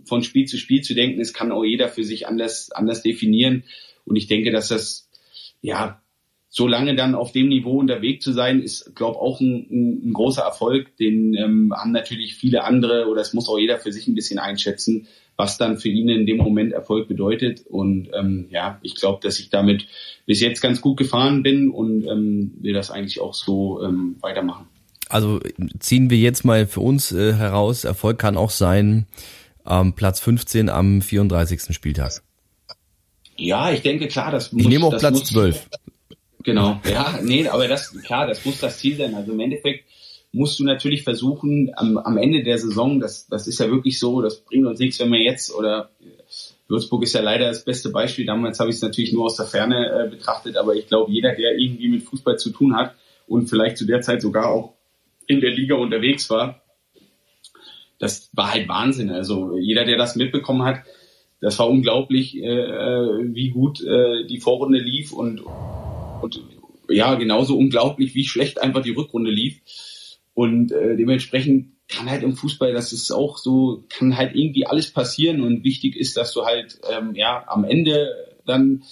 [0.06, 1.20] von Spiel zu Spiel zu denken.
[1.20, 3.62] Es kann auch jeder für sich anders, anders definieren.
[4.04, 5.08] Und ich denke, dass das,
[5.60, 6.01] ja,
[6.54, 10.12] so lange dann auf dem Niveau unterwegs zu sein, ist, glaube auch ein, ein, ein,
[10.12, 10.94] großer Erfolg.
[10.98, 14.38] Den ähm, haben natürlich viele andere oder es muss auch jeder für sich ein bisschen
[14.38, 17.66] einschätzen was dann für ihn in dem Moment Erfolg bedeutet.
[17.66, 19.86] Und ähm, ja, ich glaube, dass ich damit
[20.26, 24.66] bis jetzt ganz gut gefahren bin und ähm, will das eigentlich auch so ähm, weitermachen.
[25.08, 25.40] Also
[25.78, 29.06] ziehen wir jetzt mal für uns äh, heraus, Erfolg kann auch sein,
[29.66, 31.74] ähm, Platz 15 am 34.
[31.74, 32.22] Spieltag.
[33.36, 34.62] Ja, ich denke, klar, das muss...
[34.62, 35.68] Ich nehme auch Platz muss, 12.
[36.42, 39.14] Genau, ja, nee, aber das, klar, das muss das Ziel sein.
[39.14, 39.84] Also im Endeffekt
[40.32, 44.22] musst du natürlich versuchen, am, am Ende der Saison, das, das ist ja wirklich so,
[44.22, 45.90] das bringt uns nichts, wenn wir jetzt oder
[46.68, 48.24] Würzburg ist ja leider das beste Beispiel.
[48.24, 51.34] Damals habe ich es natürlich nur aus der Ferne äh, betrachtet, aber ich glaube, jeder,
[51.34, 52.94] der irgendwie mit Fußball zu tun hat
[53.26, 54.72] und vielleicht zu der Zeit sogar auch
[55.26, 56.62] in der Liga unterwegs war,
[57.98, 59.10] das war halt Wahnsinn.
[59.10, 60.80] Also jeder, der das mitbekommen hat,
[61.40, 65.42] das war unglaublich, äh, äh wie gut äh, die Vorrunde lief und,
[66.22, 66.42] und
[66.88, 69.60] ja, genauso unglaublich, wie schlecht einfach die Rückrunde lief.
[70.34, 74.90] Und äh, dementsprechend kann halt im Fußball, das ist auch so, kann halt irgendwie alles
[74.90, 78.08] passieren und wichtig ist, dass du halt ähm, ja am Ende
[78.46, 78.82] dann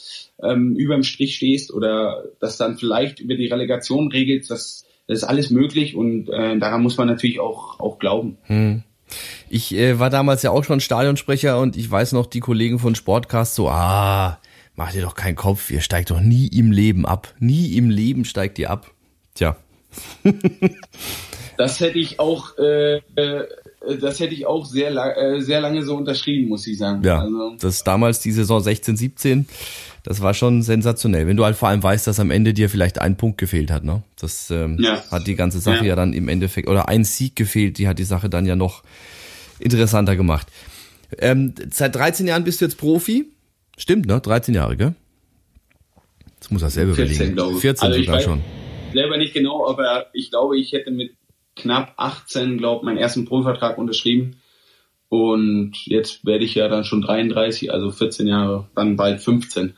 [0.42, 5.24] ähm, überm Strich stehst oder das dann vielleicht über die Relegation regelst, das, das ist
[5.24, 8.38] alles möglich und äh, daran muss man natürlich auch, auch glauben.
[8.42, 8.82] Hm.
[9.48, 12.94] Ich äh, war damals ja auch schon Stadionsprecher und ich weiß noch, die Kollegen von
[12.94, 14.38] Sportcast so, ah,
[14.80, 17.34] mach dir doch keinen Kopf, ihr steigt doch nie im Leben ab.
[17.38, 18.90] Nie im Leben steigt ihr ab.
[19.34, 19.56] Tja.
[21.58, 23.46] Das hätte ich auch, äh, äh,
[24.00, 27.02] das hätte ich auch sehr, äh, sehr lange so unterschrieben, muss ich sagen.
[27.04, 27.54] Ja, also.
[27.60, 29.46] das ist damals die Saison 16, 17.
[30.02, 31.26] Das war schon sensationell.
[31.26, 33.84] Wenn du halt vor allem weißt, dass am Ende dir vielleicht ein Punkt gefehlt hat,
[33.84, 34.02] ne?
[34.18, 35.04] Das ähm, ja.
[35.10, 35.88] hat die ganze Sache ja.
[35.88, 38.82] ja dann im Endeffekt, oder ein Sieg gefehlt, die hat die Sache dann ja noch
[39.58, 40.46] interessanter gemacht.
[41.18, 43.26] Ähm, seit 13 Jahren bist du jetzt Profi.
[43.80, 44.20] Stimmt, ne?
[44.20, 44.94] 13 Jahre, gell?
[46.38, 47.36] Das muss er selber 14, überlegen.
[47.36, 47.60] Glaube ich.
[47.60, 48.42] 14 also sogar schon.
[48.92, 51.14] Selber nicht genau, aber ich glaube, ich hätte mit
[51.56, 54.36] knapp 18, glaube meinen ersten Profivertrag unterschrieben.
[55.08, 59.72] Und jetzt werde ich ja dann schon 33, also 14 Jahre, dann bald 15.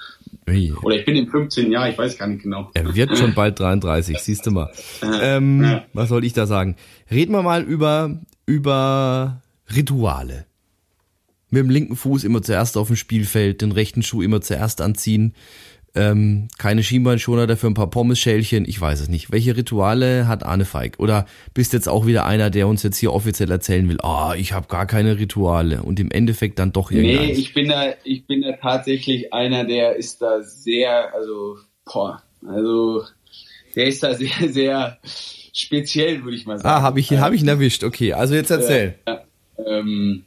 [0.49, 0.73] Ui.
[0.83, 2.71] Oder ich bin im 15 Jahr, ich weiß gar nicht genau.
[2.75, 4.73] Er wird schon bald 33, siehst du mal.
[5.23, 5.85] Ähm, ja.
[5.93, 6.75] Was soll ich da sagen?
[7.09, 9.43] Reden wir mal über, über
[9.75, 10.47] Rituale.
[11.53, 15.35] Mit dem linken Fuß immer zuerst auf dem Spielfeld, den rechten Schuh immer zuerst anziehen
[15.95, 19.31] ähm, keine Schienbeinschoner, dafür ein paar Pommesschälchen, ich weiß es nicht.
[19.31, 20.99] Welche Rituale hat Arne Feig?
[20.99, 24.35] Oder bist jetzt auch wieder einer, der uns jetzt hier offiziell erzählen will, ah, oh,
[24.35, 27.17] ich habe gar keine Rituale und im Endeffekt dann doch irgendwie.
[27.17, 32.23] Nee, ich bin da, ich bin da tatsächlich einer, der ist da sehr, also, boah,
[32.47, 33.05] also,
[33.77, 34.99] der ist da sehr, sehr
[35.53, 36.69] speziell, würde ich mal sagen.
[36.69, 38.95] Ah, habe ich, hab ich ihn erwischt, okay, also jetzt erzähl.
[39.05, 39.17] Äh,
[39.67, 40.25] ähm,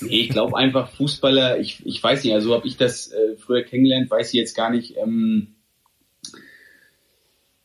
[0.00, 3.62] Nee, ich glaube einfach Fußballer, ich, ich weiß nicht, also habe ich das äh, früher
[3.62, 4.96] kennengelernt, weiß ich jetzt gar nicht.
[4.96, 5.54] Ähm,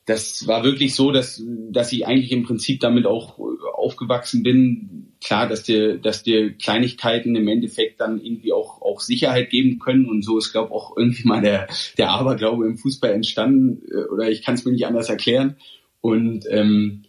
[0.09, 3.37] das war wirklich so, dass, dass ich eigentlich im Prinzip damit auch
[3.75, 5.13] aufgewachsen bin.
[5.23, 10.07] Klar, dass dir, dass dir Kleinigkeiten im Endeffekt dann irgendwie auch, auch Sicherheit geben können.
[10.07, 11.67] Und so ist, glaube auch irgendwie mal der,
[11.99, 13.83] der Aberglaube im Fußball entstanden.
[13.91, 15.57] Äh, oder ich kann es mir nicht anders erklären.
[16.01, 17.03] Und ähm,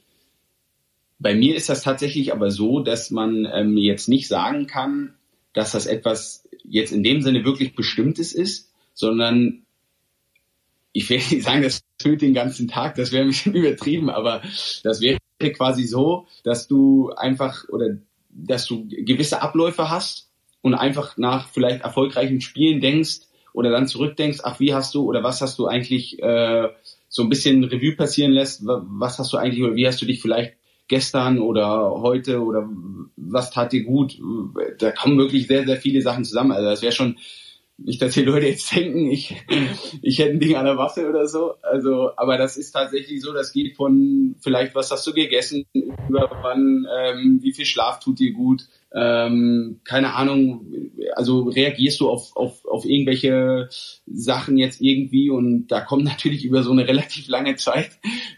[1.21, 5.15] bei mir ist das tatsächlich aber so, dass man ähm, jetzt nicht sagen kann,
[5.53, 9.63] dass das etwas jetzt in dem Sinne wirklich Bestimmtes ist, sondern
[10.93, 14.43] ich will nicht sagen, das füllt den ganzen Tag, das wäre ein bisschen übertrieben, aber
[14.83, 15.19] das wäre
[15.53, 17.99] quasi so, dass du einfach oder
[18.31, 20.31] dass du gewisse Abläufe hast
[20.63, 23.21] und einfach nach vielleicht erfolgreichen Spielen denkst
[23.53, 26.69] oder dann zurückdenkst, ach, wie hast du oder was hast du eigentlich äh,
[27.09, 30.23] so ein bisschen Revue passieren lässt, was hast du eigentlich oder wie hast du dich
[30.23, 30.55] vielleicht
[30.91, 32.69] gestern oder heute oder
[33.17, 34.19] was tat dir gut?
[34.79, 36.53] Da kommen wirklich sehr, sehr viele Sachen zusammen.
[36.53, 37.17] Also das wäre schon
[37.79, 39.37] nicht, dass die Leute jetzt denken, ich,
[40.03, 41.55] ich hätte ein Ding an der Waffe oder so.
[41.63, 46.29] Also, aber das ist tatsächlich so, das geht von vielleicht, was hast du gegessen, über
[46.43, 50.67] wann, ähm, wie viel Schlaf tut dir gut, ähm, keine Ahnung,
[51.15, 53.69] also reagierst du auf, auf, auf irgendwelche
[54.07, 57.91] Sachen jetzt irgendwie und da kommen natürlich über so eine relativ lange Zeit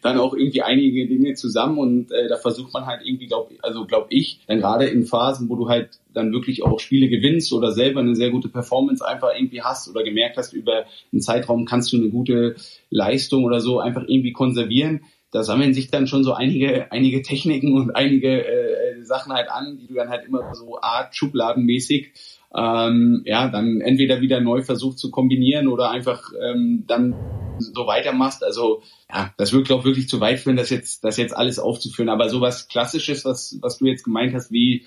[0.03, 3.87] dann auch irgendwie einige Dinge zusammen und äh, da versucht man halt irgendwie, glaub, also
[3.87, 7.73] glaube ich, dann gerade in Phasen, wo du halt dann wirklich auch Spiele gewinnst oder
[7.73, 11.93] selber eine sehr gute Performance einfach irgendwie hast oder gemerkt hast, über einen Zeitraum kannst
[11.93, 12.57] du eine gute
[12.91, 15.01] Leistung oder so einfach irgendwie konservieren,
[15.33, 19.79] da sammeln sich dann schon so einige, einige Techniken und einige äh, Sachen halt an,
[19.79, 22.13] die du dann halt immer so Art Schubladenmäßig
[22.55, 27.15] ähm, ja, dann entweder wieder neu versucht zu kombinieren oder einfach ähm, dann
[27.59, 28.45] so weitermachst.
[28.45, 31.59] Also ja, das wird, glaube ich, wirklich zu weit führen, das jetzt, das jetzt alles
[31.59, 32.11] aufzuführen.
[32.11, 34.85] Aber sowas Klassisches, was, was du jetzt gemeint hast, wie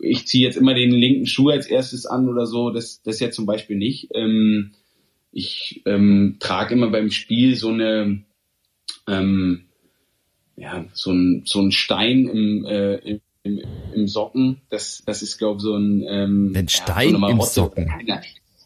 [0.00, 3.36] ich ziehe jetzt immer den linken Schuh als erstes an oder so, das, das jetzt
[3.36, 4.08] zum Beispiel nicht.
[4.14, 4.72] Ähm,
[5.32, 8.22] ich ähm, trage immer beim Spiel so eine
[9.08, 9.64] ähm,
[10.56, 14.60] ja, so ein, so ein Stein im, äh, im, im Socken.
[14.70, 16.04] Das, das ist, glaube ich, so ein...
[16.08, 17.90] Ähm, ein Stein ja, im Socken?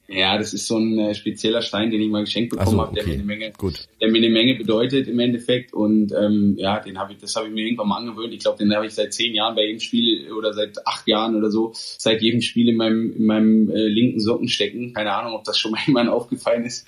[0.08, 2.94] Ja, das ist so ein äh, spezieller Stein, den ich mal geschenkt bekommen so, habe,
[2.94, 3.88] der, mir eine Menge, Gut.
[4.00, 5.72] der mir eine Menge bedeutet im Endeffekt.
[5.72, 8.32] Und ähm, ja, den habe ich, das habe ich mir irgendwann mal angewöhnt.
[8.32, 11.34] Ich glaube, den habe ich seit zehn Jahren bei jedem Spiel oder seit acht Jahren
[11.34, 14.92] oder so, seit jedem Spiel in meinem, in meinem äh, linken Socken stecken.
[14.92, 16.86] Keine Ahnung, ob das schon mal jemandem aufgefallen ist.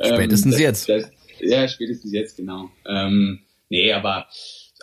[0.00, 0.88] Spätestens ähm, jetzt.
[0.88, 2.70] Das, ja, spätestens jetzt, genau.
[2.84, 4.26] Ähm, nee, aber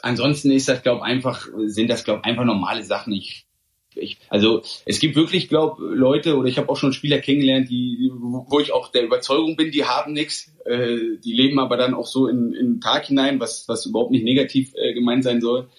[0.04, 3.14] ansonsten ist das, glaube einfach, sind das, glaube einfach normale Sachen.
[3.14, 3.48] Ich,
[3.96, 8.12] ich, also es gibt wirklich, glaube Leute oder ich habe auch schon Spieler kennengelernt, die,
[8.14, 12.08] wo ich auch der Überzeugung bin, die haben nichts, äh, die leben aber dann auch
[12.08, 15.70] so in, in den Tag hinein, was, was überhaupt nicht negativ äh, gemeint sein soll.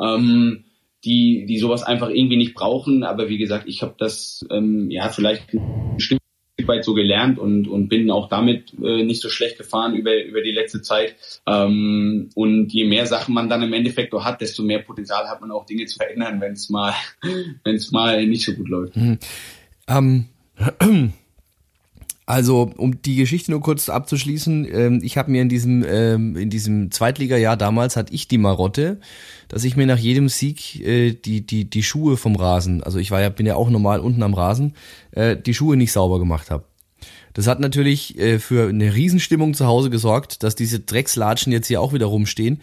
[0.00, 0.64] Ähm,
[1.04, 3.04] die, die sowas einfach irgendwie nicht brauchen.
[3.04, 6.18] Aber wie gesagt, ich habe das ähm, ja vielleicht ein Stück
[6.62, 10.40] weit so gelernt und, und bin auch damit äh, nicht so schlecht gefahren über, über
[10.40, 11.16] die letzte Zeit.
[11.46, 15.50] Ähm, und je mehr Sachen man dann im Endeffekt hat, desto mehr Potenzial hat man
[15.50, 16.94] auch Dinge zu verändern, wenn es mal,
[17.90, 18.96] mal nicht so gut läuft.
[18.96, 19.18] Mhm.
[19.88, 20.26] Ähm,
[22.26, 26.48] also, um die Geschichte nur kurz abzuschließen, ähm, ich habe mir in diesem ähm, in
[26.48, 28.98] diesem Zweitliga-Jahr damals hatte ich die Marotte,
[29.48, 33.10] dass ich mir nach jedem Sieg äh, die die die Schuhe vom Rasen, also ich
[33.10, 34.74] war ja bin ja auch normal unten am Rasen,
[35.10, 36.64] äh, die Schuhe nicht sauber gemacht habe.
[37.34, 41.82] Das hat natürlich äh, für eine Riesenstimmung zu Hause gesorgt, dass diese Dreckslatschen jetzt hier
[41.82, 42.60] auch wieder rumstehen.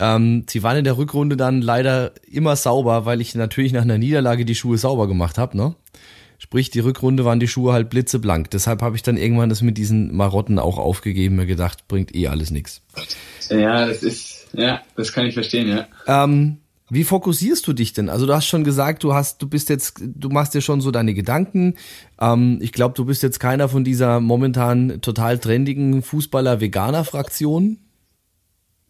[0.00, 3.98] Ähm, sie waren in der Rückrunde dann leider immer sauber, weil ich natürlich nach einer
[3.98, 5.74] Niederlage die Schuhe sauber gemacht habe, ne?
[6.42, 8.50] Sprich, die Rückrunde waren die Schuhe halt blitzeblank.
[8.50, 12.26] Deshalb habe ich dann irgendwann das mit diesen Marotten auch aufgegeben, mir gedacht, bringt eh
[12.26, 12.82] alles nichts.
[13.48, 15.86] Ja, das ist, ja, das kann ich verstehen, ja.
[16.08, 16.56] Ähm,
[16.90, 18.08] wie fokussierst du dich denn?
[18.08, 20.90] Also du hast schon gesagt, du hast, du bist jetzt, du machst dir schon so
[20.90, 21.74] deine Gedanken.
[22.20, 27.78] Ähm, ich glaube, du bist jetzt keiner von dieser momentan total trendigen Fußballer-Veganer-Fraktion.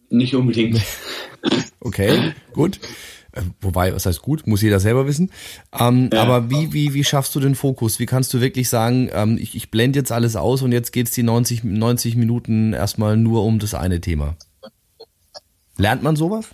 [0.09, 0.81] Nicht unbedingt.
[1.81, 2.81] okay, gut.
[3.33, 5.31] Äh, wobei, was heißt gut, muss jeder selber wissen.
[5.79, 6.23] Ähm, ja.
[6.23, 7.99] Aber wie, wie, wie schaffst du den Fokus?
[7.99, 11.13] Wie kannst du wirklich sagen, ähm, ich, ich blende jetzt alles aus und jetzt geht's
[11.13, 14.37] die 90, 90 Minuten erstmal nur um das eine Thema?
[15.77, 16.49] Lernt man sowas?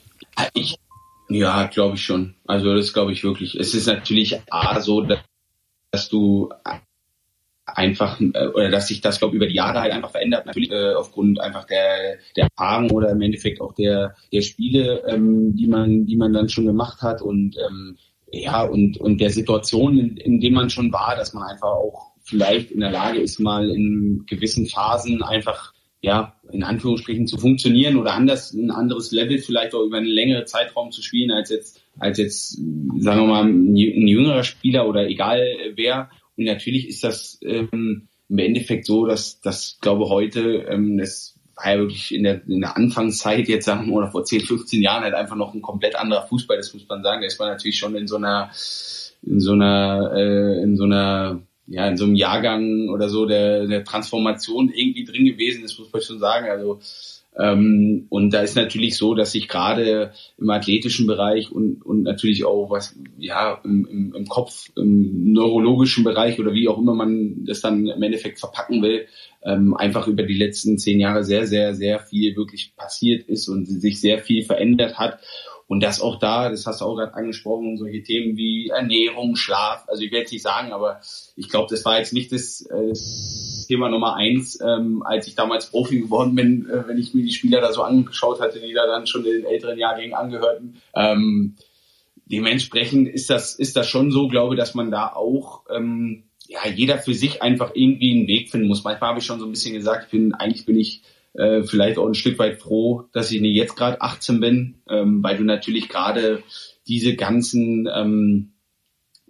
[0.54, 0.78] Ich,
[1.28, 2.34] ja, glaube ich schon.
[2.46, 3.56] Also das glaube ich wirklich.
[3.56, 5.06] Es ist natürlich A so,
[5.90, 6.50] dass du
[7.74, 10.46] einfach äh, oder dass sich das glaube über die Jahre halt einfach verändert.
[10.46, 15.54] Natürlich äh, aufgrund einfach der der Erfahrung oder im Endeffekt auch der der Spiele ähm,
[15.56, 17.96] die man die man dann schon gemacht hat und ähm,
[18.30, 22.12] ja und und der Situation in, in dem man schon war dass man einfach auch
[22.22, 27.96] vielleicht in der Lage ist mal in gewissen Phasen einfach ja in Anführungsstrichen zu funktionieren
[27.96, 31.80] oder anders ein anderes Level vielleicht auch über einen längeren Zeitraum zu spielen als jetzt
[31.98, 32.50] als jetzt
[32.98, 35.42] sagen wir mal ein jüngerer Spieler oder egal
[35.74, 41.38] wer und natürlich ist das ähm, im Endeffekt so, dass das glaube heute ähm, das
[41.58, 44.80] war ja wirklich in der, in der Anfangszeit jetzt sagen wir oder vor 10, 15
[44.80, 47.20] Jahren halt einfach noch ein komplett anderer Fußball, das muss man sagen.
[47.20, 48.50] Da ist man natürlich schon in so einer,
[49.22, 53.66] in so einer, äh, in so einer, ja, in so einem Jahrgang oder so der,
[53.66, 56.48] der Transformation irgendwie drin gewesen, das muss man schon sagen.
[56.48, 56.80] Also
[57.40, 62.68] und da ist natürlich so, dass sich gerade im athletischen Bereich und, und natürlich auch
[62.68, 67.60] was, ja, im, im, im Kopf, im neurologischen Bereich oder wie auch immer man das
[67.60, 69.06] dann im Endeffekt verpacken will,
[69.44, 73.66] ähm, einfach über die letzten zehn Jahre sehr, sehr, sehr viel wirklich passiert ist und
[73.66, 75.20] sich sehr viel verändert hat.
[75.68, 79.84] Und das auch da, das hast du auch gerade angesprochen, solche Themen wie Ernährung, Schlaf,
[79.86, 81.00] also ich werde es nicht sagen, aber
[81.36, 82.94] ich glaube, das war jetzt nicht das, äh,
[83.68, 87.32] Thema Nummer eins, ähm, als ich damals Profi geworden bin, äh, wenn ich mir die
[87.32, 90.80] Spieler da so angeschaut hatte, die da dann schon in den älteren Jahrgängen angehörten.
[90.94, 91.56] Ähm,
[92.24, 96.98] dementsprechend ist das, ist das schon so, glaube dass man da auch ähm, ja, jeder
[96.98, 98.84] für sich einfach irgendwie einen Weg finden muss.
[98.84, 101.02] Manchmal habe ich schon so ein bisschen gesagt, ich bin, eigentlich bin ich
[101.34, 105.22] äh, vielleicht auch ein Stück weit froh, dass ich nicht jetzt gerade 18 bin, ähm,
[105.22, 106.42] weil du natürlich gerade
[106.88, 108.52] diese ganzen ähm,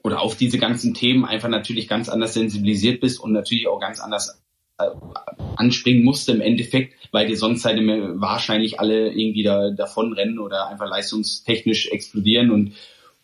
[0.02, 4.00] oder auf diese ganzen Themen einfach natürlich ganz anders sensibilisiert bist und natürlich auch ganz
[4.00, 4.42] anders
[4.78, 4.88] äh,
[5.56, 7.80] anspringen musst im Endeffekt, weil dir sonst halt
[8.20, 12.74] wahrscheinlich alle irgendwie da davonrennen oder einfach leistungstechnisch explodieren und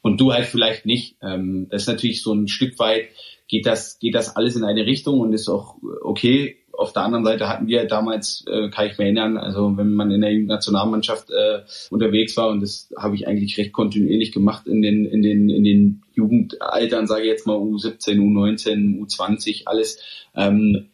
[0.03, 1.16] und du halt vielleicht nicht.
[1.22, 3.09] Ähm, das ist natürlich so ein Stück weit
[3.49, 7.25] geht das geht das alles in eine Richtung und ist auch okay auf der anderen
[7.25, 11.31] Seite hatten wir damals, äh, kann ich mir erinnern, also wenn man in der Jugendnationalmannschaft
[11.31, 15.49] äh, unterwegs war und das habe ich eigentlich recht kontinuierlich gemacht in den in den
[15.49, 19.99] in den Jugendaltern, sage ich jetzt mal U17, U19, U20, alles.
[20.35, 20.89] Ähm,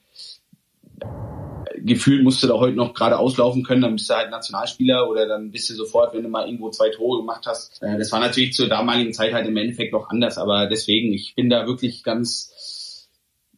[1.82, 5.26] gefühlt musst du da heute noch gerade auslaufen können, dann bist du halt Nationalspieler oder
[5.26, 7.82] dann bist du sofort, wenn du mal irgendwo zwei Tore gemacht hast.
[7.82, 11.34] Äh, das war natürlich zur damaligen Zeit halt im Endeffekt noch anders, aber deswegen, ich
[11.34, 12.52] bin da wirklich ganz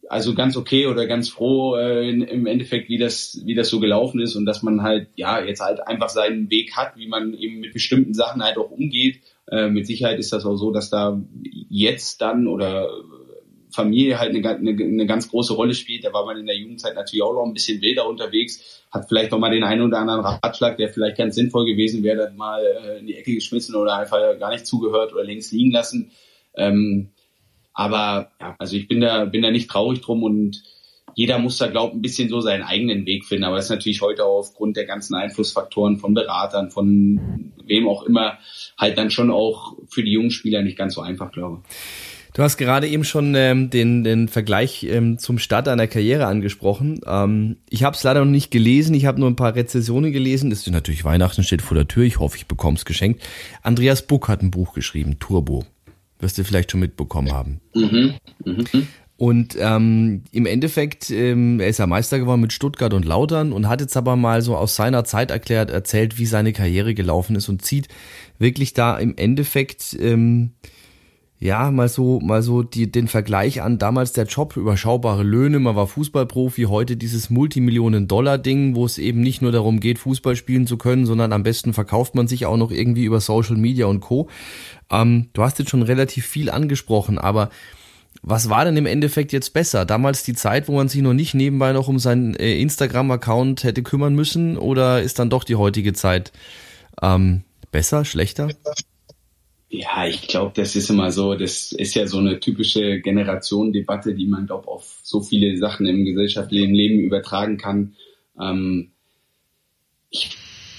[0.09, 4.19] also ganz okay oder ganz froh äh, im Endeffekt, wie das, wie das so gelaufen
[4.21, 7.59] ist und dass man halt, ja, jetzt halt einfach seinen Weg hat, wie man eben
[7.59, 9.21] mit bestimmten Sachen halt auch umgeht.
[9.49, 11.21] Äh, mit Sicherheit ist das auch so, dass da
[11.69, 12.89] jetzt dann oder
[13.71, 16.05] Familie halt eine, eine, eine ganz große Rolle spielt.
[16.05, 19.31] Da war man in der Jugendzeit natürlich auch noch ein bisschen wilder unterwegs, hat vielleicht
[19.31, 22.63] noch mal den einen oder anderen Ratschlag, der vielleicht ganz sinnvoll gewesen wäre, dann mal
[22.63, 26.11] äh, in die Ecke geschmissen oder einfach gar nicht zugehört oder links liegen lassen.
[26.55, 27.09] Ähm,
[27.73, 30.63] aber ja, also ich bin da, bin da nicht traurig drum und
[31.15, 33.43] jeder muss da, glaube ich, ein bisschen so seinen eigenen Weg finden.
[33.43, 38.03] Aber das ist natürlich heute auch aufgrund der ganzen Einflussfaktoren von Beratern, von wem auch
[38.03, 38.39] immer,
[38.77, 41.75] halt dann schon auch für die jungen Spieler nicht ganz so einfach, glaube ich.
[42.35, 46.99] Du hast gerade eben schon ähm, den, den Vergleich ähm, zum Start deiner Karriere angesprochen.
[47.05, 50.49] Ähm, ich habe es leider noch nicht gelesen, ich habe nur ein paar Rezessionen gelesen.
[50.49, 52.05] Das ist natürlich Weihnachten, steht vor der Tür.
[52.05, 53.21] Ich hoffe, ich bekomme es geschenkt.
[53.61, 55.63] Andreas Buck hat ein Buch geschrieben, Turbo
[56.23, 57.61] wirst du vielleicht schon mitbekommen haben.
[57.75, 58.15] Mhm.
[58.43, 58.87] Mhm.
[59.15, 63.69] Und ähm, im Endeffekt, ähm, er ist ja Meister geworden mit Stuttgart und Lautern und
[63.69, 67.47] hat jetzt aber mal so aus seiner Zeit erklärt, erzählt, wie seine Karriere gelaufen ist
[67.47, 67.89] und zieht
[68.39, 70.53] wirklich da im Endeffekt ähm,
[71.43, 73.77] ja, mal so, mal so die, den Vergleich an.
[73.77, 79.41] Damals der Job, überschaubare Löhne, man war Fußballprofi, heute dieses Multimillionen-Dollar-Ding, wo es eben nicht
[79.41, 82.71] nur darum geht, Fußball spielen zu können, sondern am besten verkauft man sich auch noch
[82.71, 84.29] irgendwie über Social Media und Co.
[84.89, 87.49] Ähm, du hast jetzt schon relativ viel angesprochen, aber
[88.21, 89.83] was war denn im Endeffekt jetzt besser?
[89.83, 93.83] Damals die Zeit, wo man sich noch nicht nebenbei noch um seinen äh, Instagram-Account hätte
[93.83, 96.31] kümmern müssen, oder ist dann doch die heutige Zeit
[97.01, 98.47] ähm, besser, schlechter?
[99.75, 104.27] Ja, ich glaube, das ist immer so, das ist ja so eine typische Generationendebatte, die
[104.27, 107.95] man, glaube auf so viele Sachen im gesellschaftlichen Leben übertragen kann.
[108.39, 108.91] Ähm,
[110.11, 110.29] ich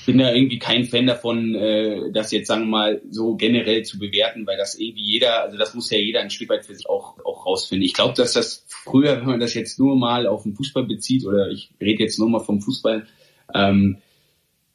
[0.07, 3.99] bin da irgendwie kein Fan davon, äh, das jetzt, sagen wir mal, so generell zu
[3.99, 6.89] bewerten, weil das irgendwie jeder, also das muss ja jeder ein Stück weit für sich
[6.89, 7.85] auch, auch rausfinden.
[7.85, 11.27] Ich glaube, dass das früher, wenn man das jetzt nur mal auf den Fußball bezieht,
[11.27, 13.09] oder ich rede jetzt nur mal vom Fußball,
[13.55, 13.97] ähm,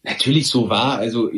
[0.03, 0.97] natürlich so war.
[0.97, 1.29] Also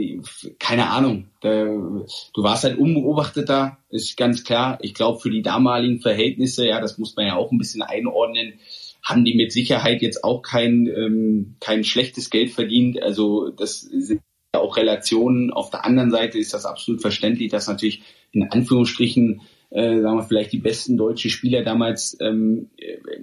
[0.59, 1.27] keine Ahnung.
[1.41, 2.05] Du
[2.35, 4.77] warst halt unbeobachteter, ist ganz klar.
[4.81, 8.59] Ich glaube, für die damaligen Verhältnisse, ja, das muss man ja auch ein bisschen einordnen,
[9.03, 13.01] haben die mit Sicherheit jetzt auch kein, ähm, kein schlechtes Geld verdient.
[13.01, 14.21] Also das sind
[14.53, 15.51] ja auch Relationen.
[15.51, 19.41] Auf der anderen Seite ist das absolut verständlich, dass natürlich in Anführungsstrichen
[19.71, 22.69] äh, sagen wir vielleicht die besten deutschen Spieler damals ähm,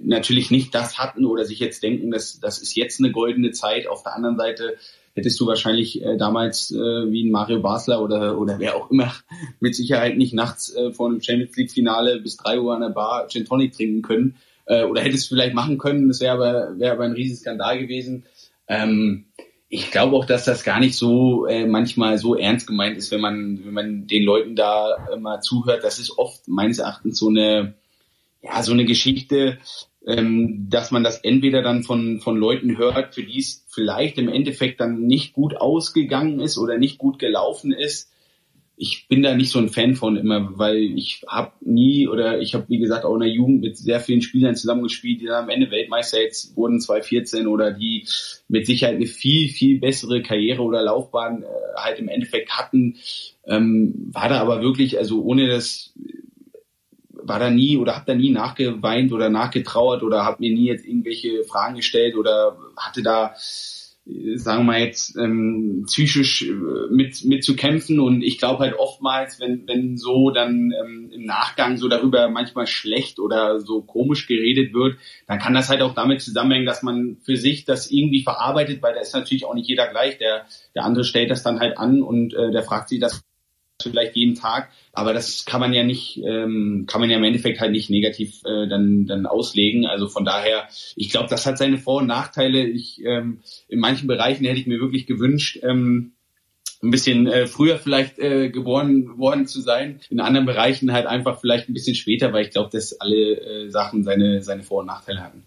[0.01, 3.87] natürlich nicht das hatten oder sich jetzt denken, dass das ist jetzt eine goldene Zeit.
[3.87, 4.75] Auf der anderen Seite
[5.19, 9.13] hättest du wahrscheinlich äh, damals äh, wie ein Mario Basler oder, oder wer auch immer
[9.59, 12.89] mit Sicherheit nicht nachts äh, vor einem Champions League Finale bis drei Uhr an der
[12.89, 14.37] Bar Gin Tonic trinken können.
[14.65, 17.79] Äh, oder hättest du vielleicht machen können, das wäre aber, wäre aber ein riesiger Skandal
[17.79, 18.23] gewesen.
[18.67, 19.25] Ähm,
[19.67, 23.21] ich glaube auch, dass das gar nicht so äh, manchmal so ernst gemeint ist, wenn
[23.21, 25.83] man, wenn man den Leuten da äh, mal zuhört.
[25.83, 27.75] Das ist oft meines Erachtens so eine,
[28.41, 29.59] ja, so eine Geschichte,
[30.05, 34.29] ähm, dass man das entweder dann von, von Leuten hört, für die es vielleicht im
[34.29, 38.09] Endeffekt dann nicht gut ausgegangen ist oder nicht gut gelaufen ist.
[38.81, 42.53] Ich bin da nicht so ein Fan von immer, weil ich habe nie oder ich
[42.53, 45.49] habe wie gesagt auch in der Jugend mit sehr vielen Spielern zusammengespielt, die dann am
[45.49, 48.05] Ende Weltmeister jetzt wurden 2014 oder die
[48.47, 51.45] mit Sicherheit eine viel viel bessere Karriere oder Laufbahn äh,
[51.75, 52.95] halt im Endeffekt hatten.
[53.45, 55.93] Ähm, war da aber wirklich also ohne das
[57.23, 60.85] war da nie oder habe da nie nachgeweint oder nachgetrauert oder habe mir nie jetzt
[60.85, 63.33] irgendwelche Fragen gestellt oder hatte da
[64.35, 66.53] sagen wir mal jetzt ähm, psychisch äh,
[66.89, 67.99] mit mit zu kämpfen.
[67.99, 72.67] Und ich glaube halt oftmals wenn wenn so dann ähm, im Nachgang so darüber manchmal
[72.67, 74.97] schlecht oder so komisch geredet wird
[75.27, 78.93] dann kann das halt auch damit zusammenhängen dass man für sich das irgendwie verarbeitet weil
[78.93, 80.17] da ist natürlich auch nicht jeder gleich.
[80.17, 80.45] Der
[80.75, 83.21] der andere stellt das dann halt an und äh, der fragt sich das
[83.81, 87.59] vielleicht jeden Tag, aber das kann man ja nicht, ähm, kann man ja im Endeffekt
[87.59, 89.85] halt nicht negativ äh, dann, dann auslegen.
[89.85, 92.65] Also von daher, ich glaube, das hat seine Vor- und Nachteile.
[92.65, 96.13] Ich, ähm, in manchen Bereichen hätte ich mir wirklich gewünscht, ähm,
[96.81, 99.99] ein bisschen äh, früher vielleicht äh, geboren worden zu sein.
[100.09, 103.69] In anderen Bereichen halt einfach vielleicht ein bisschen später, weil ich glaube, dass alle äh,
[103.69, 105.43] Sachen seine, seine Vor- und Nachteile hatten.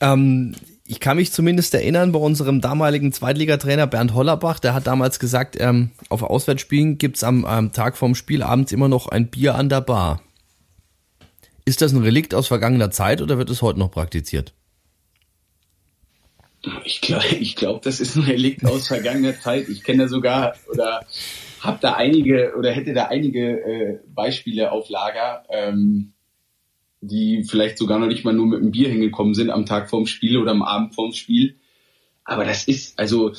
[0.00, 0.54] Ähm,
[0.88, 5.56] ich kann mich zumindest erinnern, bei unserem damaligen Zweitligatrainer Bernd Hollerbach, der hat damals gesagt,
[5.58, 9.68] ähm, auf Auswärtsspielen gibt's am, am Tag vorm Spiel abends immer noch ein Bier an
[9.68, 10.22] der Bar.
[11.64, 14.54] Ist das ein Relikt aus vergangener Zeit oder wird es heute noch praktiziert?
[16.84, 19.68] Ich glaube, ich glaub, das ist ein Relikt aus vergangener Zeit.
[19.68, 21.04] Ich kenne da sogar oder
[21.60, 25.44] habe da einige oder hätte da einige äh, Beispiele auf Lager.
[25.48, 26.12] Ähm,
[27.06, 30.06] die vielleicht sogar noch nicht mal nur mit einem Bier hingekommen sind am Tag vorm
[30.06, 31.56] Spiel oder am Abend vorm Spiel.
[32.24, 33.32] Aber das ist, also.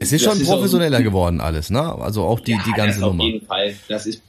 [0.00, 1.80] Es ist schon professioneller auch, geworden alles, ne?
[1.80, 3.22] Also auch die, ja, die ganze das Nummer.
[3.22, 3.74] Auf jeden Fall.
[3.88, 4.22] Das ist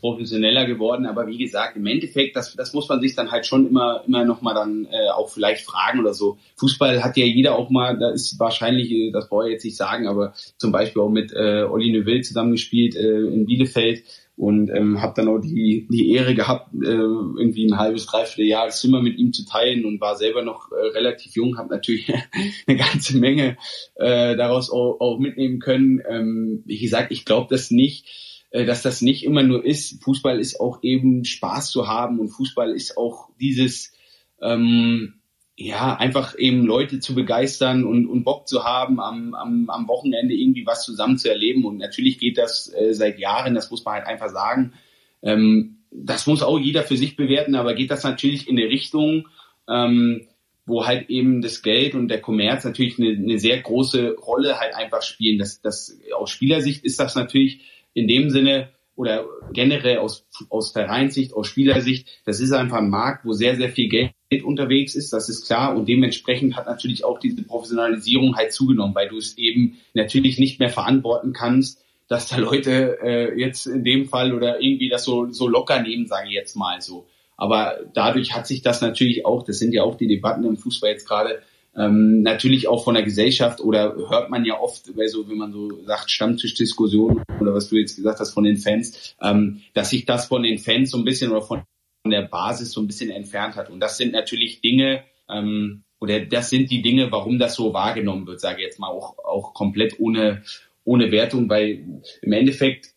[0.00, 3.66] professioneller geworden, aber wie gesagt, im Endeffekt, das, das muss man sich dann halt schon
[3.66, 6.38] immer, immer noch mal dann äh, auch vielleicht fragen oder so.
[6.56, 9.76] Fußball hat ja jeder auch mal, da ist wahrscheinlich, äh, das brauche ich jetzt nicht
[9.76, 14.04] sagen, aber zum Beispiel auch mit äh, Olli Neuville zusammengespielt äh, in Bielefeld
[14.36, 18.66] und ähm, habe dann auch die, die Ehre gehabt, äh, irgendwie ein halbes, dreiviertel Jahr
[18.66, 22.12] das Zimmer mit ihm zu teilen und war selber noch äh, relativ jung, habe natürlich
[22.66, 23.56] eine ganze Menge
[23.94, 26.02] äh, daraus auch, auch mitnehmen können.
[26.08, 28.06] Ähm, wie gesagt, ich glaube das nicht,
[28.50, 30.02] äh, dass das nicht immer nur ist.
[30.04, 33.94] Fußball ist auch eben Spaß zu haben und Fußball ist auch dieses
[34.42, 35.14] ähm,
[35.58, 40.34] ja, einfach eben Leute zu begeistern und, und Bock zu haben, am, am, am Wochenende
[40.34, 41.64] irgendwie was zusammen zu erleben.
[41.64, 44.74] Und natürlich geht das äh, seit Jahren, das muss man halt einfach sagen.
[45.22, 49.28] Ähm, das muss auch jeder für sich bewerten, aber geht das natürlich in eine Richtung,
[49.66, 50.26] ähm,
[50.66, 54.74] wo halt eben das Geld und der Kommerz natürlich eine, eine sehr große Rolle halt
[54.74, 55.38] einfach spielen.
[55.38, 57.62] Das, das, aus Spielersicht ist das natürlich
[57.94, 63.24] in dem Sinne oder generell aus, aus Vereinssicht, aus Spielersicht, das ist einfach ein Markt,
[63.24, 64.10] wo sehr, sehr viel Geld
[64.44, 65.76] unterwegs ist, das ist klar.
[65.76, 70.58] Und dementsprechend hat natürlich auch diese Professionalisierung halt zugenommen, weil du es eben natürlich nicht
[70.58, 75.30] mehr verantworten kannst, dass da Leute äh, jetzt in dem Fall oder irgendwie das so,
[75.32, 77.06] so locker nehmen, sage ich jetzt mal so.
[77.36, 80.90] Aber dadurch hat sich das natürlich auch, das sind ja auch die Debatten im Fußball
[80.90, 81.42] jetzt gerade,
[81.76, 85.84] ähm, natürlich auch von der Gesellschaft oder hört man ja oft, so, wenn man so
[85.84, 90.26] sagt, Stammtischdiskussion oder was du jetzt gesagt hast von den Fans, ähm, dass sich das
[90.26, 91.62] von den Fans so ein bisschen oder von
[92.10, 93.70] der Basis so ein bisschen entfernt hat.
[93.70, 98.26] Und das sind natürlich Dinge, ähm, oder das sind die Dinge, warum das so wahrgenommen
[98.26, 100.42] wird, sage ich jetzt mal, auch, auch komplett ohne,
[100.84, 102.90] ohne Wertung, weil im Endeffekt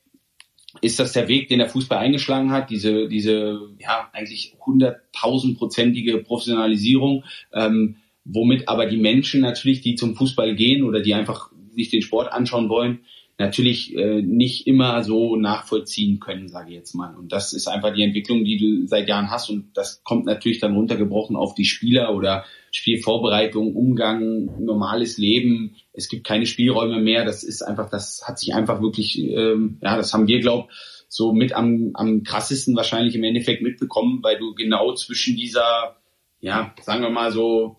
[0.81, 7.23] ist das der Weg, den der Fußball eingeschlagen hat, diese, diese ja, eigentlich hunderttausendprozentige Professionalisierung.
[7.53, 12.01] Ähm, womit aber die Menschen natürlich, die zum Fußball gehen oder die einfach sich den
[12.01, 12.99] Sport anschauen wollen,
[13.39, 17.15] natürlich äh, nicht immer so nachvollziehen können, sage ich jetzt mal.
[17.15, 19.49] Und das ist einfach die Entwicklung, die du seit Jahren hast.
[19.49, 25.77] Und das kommt natürlich dann runtergebrochen auf die Spieler oder Spielvorbereitung, Umgang, normales Leben.
[25.93, 27.23] Es gibt keine Spielräume mehr.
[27.23, 30.69] Das ist einfach, das hat sich einfach wirklich, ähm, ja, das haben wir, glaub
[31.07, 35.95] so mit am, am krassesten wahrscheinlich im Endeffekt mitbekommen, weil du genau zwischen dieser,
[36.41, 37.77] ja, sagen wir mal so,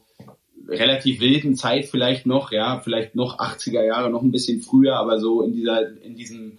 [0.71, 5.21] relativ wilden Zeit vielleicht noch, ja, vielleicht noch 80er Jahre, noch ein bisschen früher, aber
[5.21, 6.59] so in dieser, in diesem,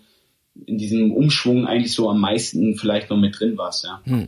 [0.66, 4.02] in diesem Umschwung eigentlich so am meisten vielleicht noch mit drin warst, ja.
[4.04, 4.28] Hm.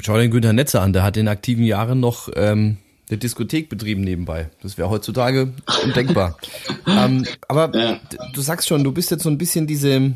[0.00, 2.76] Schau den Günther Netzer an, der hat in aktiven Jahren noch ähm,
[3.08, 4.50] eine Diskothek betrieben nebenbei.
[4.62, 5.52] Das wäre heutzutage
[5.84, 6.38] undenkbar.
[6.86, 7.98] ähm, aber ja.
[8.32, 10.12] du sagst schon, du bist jetzt so ein bisschen diese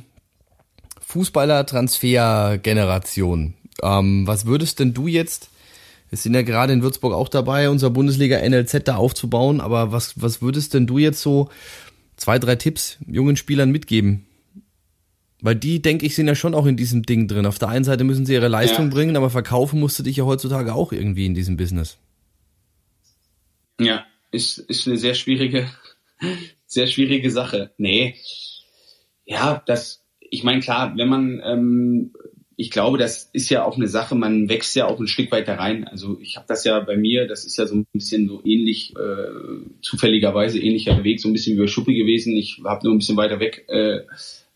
[1.00, 3.54] Fußballer-Transfer-Generation.
[3.82, 5.50] Ähm, was würdest denn du jetzt
[6.14, 9.60] wir sind ja gerade in Würzburg auch dabei, unser Bundesliga NLZ da aufzubauen.
[9.60, 11.48] Aber was, was würdest denn du jetzt so
[12.14, 14.24] zwei, drei Tipps jungen Spielern mitgeben?
[15.40, 17.46] Weil die, denke ich, sind ja schon auch in diesem Ding drin.
[17.46, 18.94] Auf der einen Seite müssen sie ihre Leistung ja.
[18.94, 21.98] bringen, aber verkaufen musst du dich ja heutzutage auch irgendwie in diesem Business.
[23.80, 25.68] Ja, ist, ist eine sehr schwierige,
[26.66, 27.72] sehr schwierige Sache.
[27.76, 28.14] Nee.
[29.24, 32.12] Ja, das, ich meine, klar, wenn man ähm,
[32.56, 35.58] ich glaube, das ist ja auch eine Sache, man wächst ja auch ein Stück weiter
[35.58, 35.84] rein.
[35.84, 38.94] Also ich habe das ja bei mir, das ist ja so ein bisschen so ähnlich,
[38.96, 42.36] äh, zufälligerweise ähnlicher Weg, so ein bisschen wie bei Schuppi gewesen.
[42.36, 44.00] Ich habe nur ein bisschen weiter weg äh,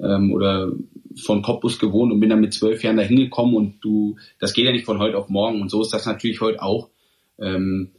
[0.01, 0.73] ähm, oder
[1.17, 4.67] von Cottbus gewohnt und bin dann mit zwölf Jahren da hingekommen und du, das geht
[4.67, 6.91] ja nicht von heute auf morgen und so ist das natürlich heute auch.
[7.41, 7.91] Ähm,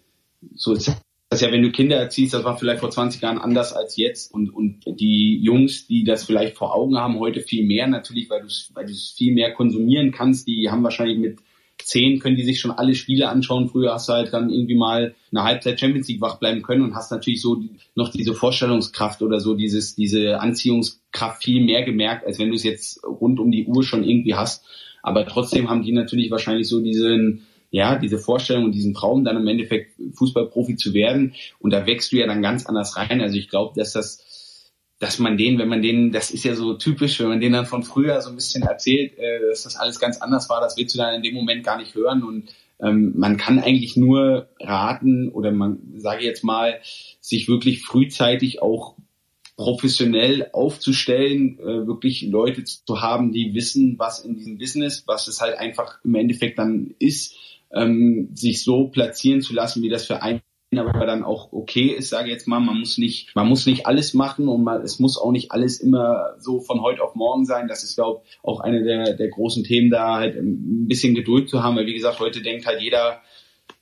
[0.56, 0.92] so ist
[1.30, 4.34] das ja, wenn du Kinder erziehst, das war vielleicht vor 20 Jahren anders als jetzt
[4.34, 8.42] und, und die Jungs, die das vielleicht vor Augen haben, heute viel mehr natürlich, weil
[8.42, 11.38] du es weil du's viel mehr konsumieren kannst, die haben wahrscheinlich mit
[11.84, 13.70] zehn können die sich schon alle Spiele anschauen.
[13.70, 16.96] Früher hast du halt dann irgendwie mal eine Halbzeit Champions League wach bleiben können und
[16.96, 17.64] hast natürlich so
[17.96, 22.64] noch diese Vorstellungskraft oder so dieses, diese Anziehungskraft viel mehr gemerkt, als wenn du es
[22.64, 24.66] jetzt rund um die Uhr schon irgendwie hast.
[25.02, 29.38] Aber trotzdem haben die natürlich wahrscheinlich so diesen, ja, diese Vorstellung und diesen Traum, dann
[29.38, 31.36] im Endeffekt Fußballprofi zu werden.
[31.60, 33.22] Und da wächst du ja dann ganz anders rein.
[33.22, 36.74] Also ich glaube, dass das, dass man den, wenn man den, das ist ja so
[36.74, 40.00] typisch, wenn man den dann von früher so ein bisschen erzählt, äh, dass das alles
[40.00, 42.24] ganz anders war, das willst du dann in dem Moment gar nicht hören.
[42.24, 42.50] Und
[42.82, 46.80] ähm, man kann eigentlich nur raten oder man, sage jetzt mal,
[47.22, 48.96] sich wirklich frühzeitig auch
[49.58, 55.42] professionell aufzustellen, äh, wirklich Leute zu haben, die wissen, was in diesem Business, was es
[55.42, 57.36] halt einfach im Endeffekt dann ist,
[57.74, 60.42] ähm, sich so platzieren zu lassen, wie das für einen
[60.78, 63.88] aber dann auch okay ist, sage ich jetzt mal, man muss nicht, man muss nicht
[63.88, 67.46] alles machen und man, es muss auch nicht alles immer so von heute auf morgen
[67.46, 67.68] sein.
[67.68, 71.50] Das ist, glaube ich, auch eine der, der großen Themen, da halt ein bisschen Geduld
[71.50, 73.22] zu haben, weil wie gesagt, heute denkt halt jeder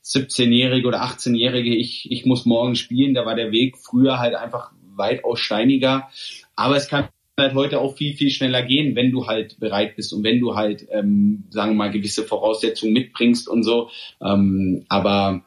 [0.05, 3.13] 17-Jährige oder 18-Jährige, ich, ich muss morgen spielen.
[3.13, 6.09] Da war der Weg früher halt einfach weitaus steiniger.
[6.55, 7.09] Aber es kann
[7.39, 10.55] halt heute auch viel, viel schneller gehen, wenn du halt bereit bist und wenn du
[10.55, 13.89] halt, ähm, sagen wir mal, gewisse Voraussetzungen mitbringst und so.
[14.21, 15.43] Ähm, aber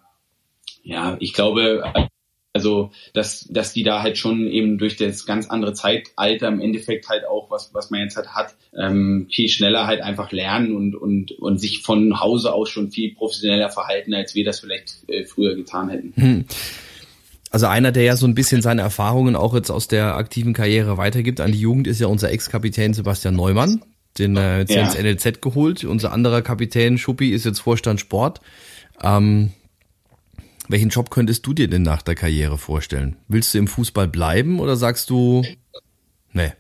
[0.83, 1.83] ja, ich glaube,
[2.53, 7.09] also dass, dass die da halt schon eben durch das ganz andere Zeitalter im Endeffekt
[7.09, 10.95] halt auch, was, was man jetzt halt hat, ähm, viel schneller halt einfach lernen und,
[10.95, 15.25] und, und sich von Hause aus schon viel professioneller verhalten, als wir das vielleicht äh,
[15.25, 16.13] früher getan hätten.
[16.17, 16.45] Hm.
[17.51, 20.97] Also einer, der ja so ein bisschen seine Erfahrungen auch jetzt aus der aktiven Karriere
[20.97, 23.83] weitergibt an die Jugend, ist ja unser Ex-Kapitän Sebastian Neumann.
[24.19, 24.83] Den äh, jetzt ja.
[24.83, 25.85] ins NLZ geholt.
[25.85, 28.41] Unser anderer Kapitän Schuppi ist jetzt Vorstand Sport.
[29.03, 29.51] Ähm,
[30.69, 33.17] welchen Job könntest du dir denn nach der Karriere vorstellen?
[33.27, 35.45] Willst du im Fußball bleiben oder sagst du,
[36.33, 36.53] nee?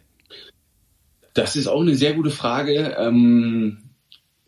[1.34, 2.96] Das ist auch eine sehr gute Frage.
[2.98, 3.78] Ähm,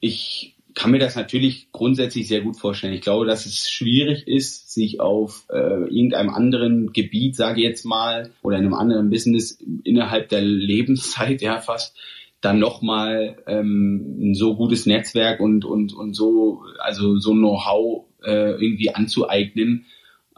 [0.00, 2.94] ich kann mir das natürlich grundsätzlich sehr gut vorstellen.
[2.94, 7.84] Ich glaube, dass es schwierig ist, sich auf äh, irgendeinem anderen Gebiet, sage ich jetzt
[7.84, 11.96] mal, oder in einem anderen Business innerhalb der Lebenszeit ja fast
[12.40, 18.52] dann nochmal ähm, ein so gutes Netzwerk und und und so also so Know-how äh,
[18.52, 19.86] irgendwie anzueignen.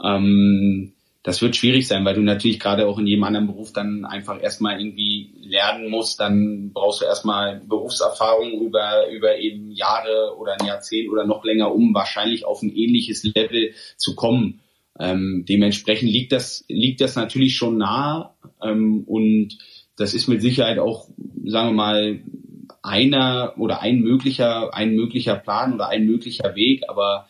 [0.02, 0.93] Ähm,
[1.24, 4.40] das wird schwierig sein, weil du natürlich gerade auch in jedem anderen Beruf dann einfach
[4.40, 6.20] erstmal irgendwie lernen musst.
[6.20, 11.74] Dann brauchst du erstmal Berufserfahrung über, über eben Jahre oder ein Jahrzehnt oder noch länger,
[11.74, 14.60] um wahrscheinlich auf ein ähnliches Level zu kommen.
[15.00, 19.56] Ähm, dementsprechend liegt das, liegt das natürlich schon nah ähm, und
[19.96, 21.08] das ist mit Sicherheit auch,
[21.46, 22.20] sagen wir mal,
[22.82, 27.26] einer oder ein möglicher, ein möglicher Plan oder ein möglicher Weg, aber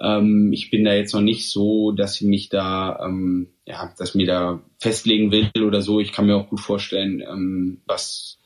[0.00, 4.14] ähm, ich bin da jetzt noch nicht so, dass ich mich da, ähm, ja, dass
[4.14, 6.00] mir da festlegen will oder so.
[6.00, 8.38] Ich kann mir auch gut vorstellen, ähm, was,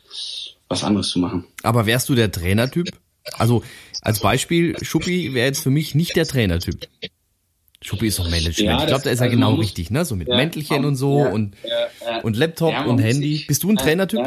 [0.69, 1.45] was anderes zu machen.
[1.63, 2.89] Aber wärst du der Trainertyp?
[3.39, 3.63] Also
[4.01, 6.89] als Beispiel, Schuppi wäre jetzt für mich nicht der Trainertyp.
[7.83, 8.59] Schuppi ist doch Management.
[8.59, 10.05] Ja, ich glaube, da ist er also genau richtig, ne?
[10.05, 11.57] So mit ja, Mäntelchen und so ja, und,
[12.23, 13.45] und Laptop und Handy.
[13.47, 14.21] Bist du ein Trainertyp?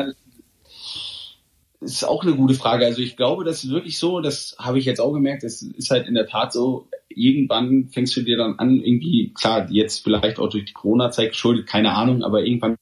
[1.86, 2.86] Ist auch eine gute Frage.
[2.86, 5.92] Also ich glaube, das ist wirklich so, das habe ich jetzt auch gemerkt, das ist
[5.92, 10.40] halt in der Tat so, irgendwann fängst du dir dann an, irgendwie, klar, jetzt vielleicht
[10.40, 12.78] auch durch die Corona-Zeit geschuldet, keine Ahnung, aber irgendwann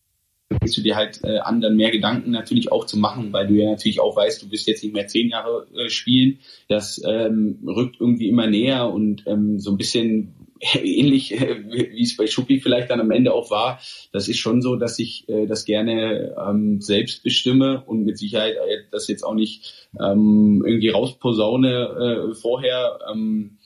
[0.60, 3.56] fängst du dir halt äh, an, dann mehr Gedanken natürlich auch zu machen, weil du
[3.56, 6.40] ja natürlich auch weißt, du wirst jetzt nicht mehr zehn Jahre äh, spielen.
[6.68, 10.34] Das ähm, rückt irgendwie immer näher und ähm, so ein bisschen
[10.82, 13.80] ähnlich äh, wie es bei Schuppi vielleicht dann am Ende auch war.
[14.12, 18.56] Das ist schon so, dass ich äh, das gerne ähm, selbst bestimme und mit Sicherheit
[18.56, 23.00] äh, das jetzt auch nicht ähm, irgendwie rausposaune äh, vorher.
[23.12, 23.58] Ähm,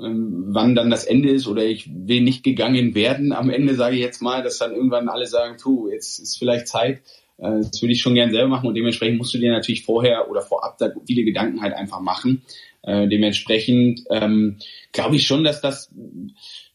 [0.00, 3.96] ähm, wann dann das Ende ist oder ich will nicht gegangen werden am Ende, sage
[3.96, 7.02] ich jetzt mal, dass dann irgendwann alle sagen, tu, jetzt ist vielleicht Zeit.
[7.36, 10.30] Äh, das würde ich schon gern selber machen und dementsprechend musst du dir natürlich vorher
[10.30, 12.42] oder vorab da viele Gedanken halt einfach machen.
[12.82, 14.58] Äh, dementsprechend ähm,
[14.92, 15.92] glaube ich schon, dass das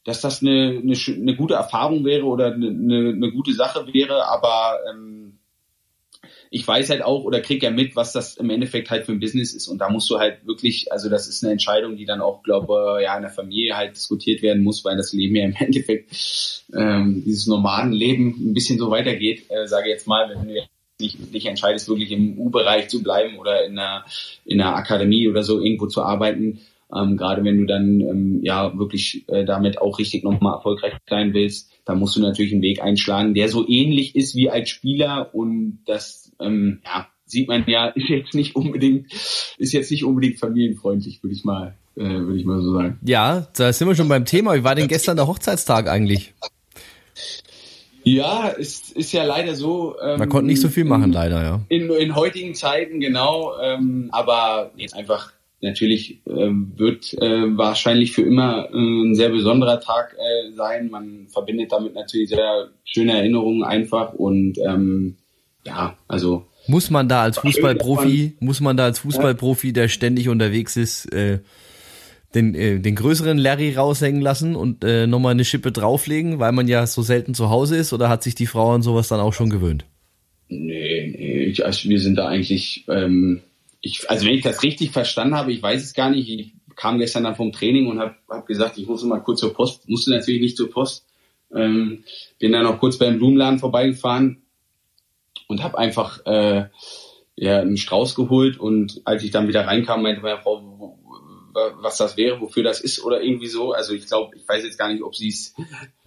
[0.07, 4.79] dass das eine, eine, eine gute Erfahrung wäre oder eine, eine, gute Sache wäre, aber
[4.89, 5.37] ähm,
[6.49, 9.19] ich weiß halt auch oder krieg ja mit, was das im Endeffekt halt für ein
[9.19, 9.67] Business ist.
[9.67, 12.99] Und da musst du halt wirklich, also das ist eine Entscheidung, die dann auch, glaube
[13.03, 17.23] ja, in der Familie halt diskutiert werden muss, weil das Leben ja im Endeffekt ähm,
[17.25, 20.61] dieses normalen Leben ein bisschen so weitergeht, äh, sage jetzt mal, wenn du
[20.99, 24.05] nicht, nicht entscheidest, wirklich im U-Bereich zu bleiben oder in einer,
[24.45, 26.59] in einer Akademie oder so irgendwo zu arbeiten.
[26.95, 31.33] Ähm, gerade wenn du dann ähm, ja wirklich äh, damit auch richtig nochmal erfolgreich sein
[31.33, 35.33] willst, da musst du natürlich einen Weg einschlagen, der so ähnlich ist wie als Spieler
[35.33, 39.11] und das ähm, ja, sieht man ja, ist jetzt nicht unbedingt,
[39.57, 42.99] ist jetzt nicht unbedingt familienfreundlich, würde ich mal, äh, würde ich mal so sagen.
[43.05, 44.55] Ja, da sind wir schon beim Thema.
[44.55, 46.33] Wie war denn gestern der Hochzeitstag eigentlich?
[48.15, 49.95] Ja, es ist ja leider so.
[50.01, 51.61] Ähm, Man konnte nicht so viel machen, leider, ja.
[51.67, 53.53] In, in heutigen Zeiten, genau.
[53.61, 59.81] Ähm, aber jetzt einfach natürlich ähm, wird äh, wahrscheinlich für immer äh, ein sehr besonderer
[59.81, 60.89] Tag äh, sein.
[60.89, 65.17] Man verbindet damit natürlich sehr schöne Erinnerungen einfach und ähm,
[65.65, 70.77] ja, also muss man da als Fußballprofi, muss man da als Fußballprofi, der ständig unterwegs
[70.77, 71.39] ist, äh,
[72.35, 76.67] den, äh, den größeren Larry raushängen lassen und äh, nochmal eine Schippe drauflegen, weil man
[76.67, 79.33] ja so selten zu Hause ist oder hat sich die Frau an sowas dann auch
[79.33, 79.85] schon gewöhnt?
[80.49, 83.41] Nee, nee ich, also wir sind da eigentlich, ähm,
[83.81, 86.99] ich, also wenn ich das richtig verstanden habe, ich weiß es gar nicht, ich kam
[86.99, 90.11] gestern dann vom Training und habe hab gesagt, ich muss mal kurz zur Post, musste
[90.11, 91.05] natürlich nicht zur Post,
[91.53, 92.03] ähm,
[92.39, 94.41] bin dann noch kurz beim Blumenladen vorbeigefahren
[95.47, 96.65] und habe einfach äh,
[97.35, 98.59] ja, einen Strauß geholt.
[98.59, 100.96] Und als ich dann wieder reinkam, meinte meine Frau,
[101.79, 103.71] was das wäre, wofür das ist oder irgendwie so.
[103.71, 105.53] Also ich glaube, ich weiß jetzt gar nicht, ob sie es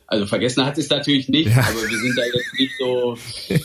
[0.06, 1.62] also vergessen hat es natürlich nicht, ja.
[1.62, 3.16] aber wir sind da jetzt nicht so,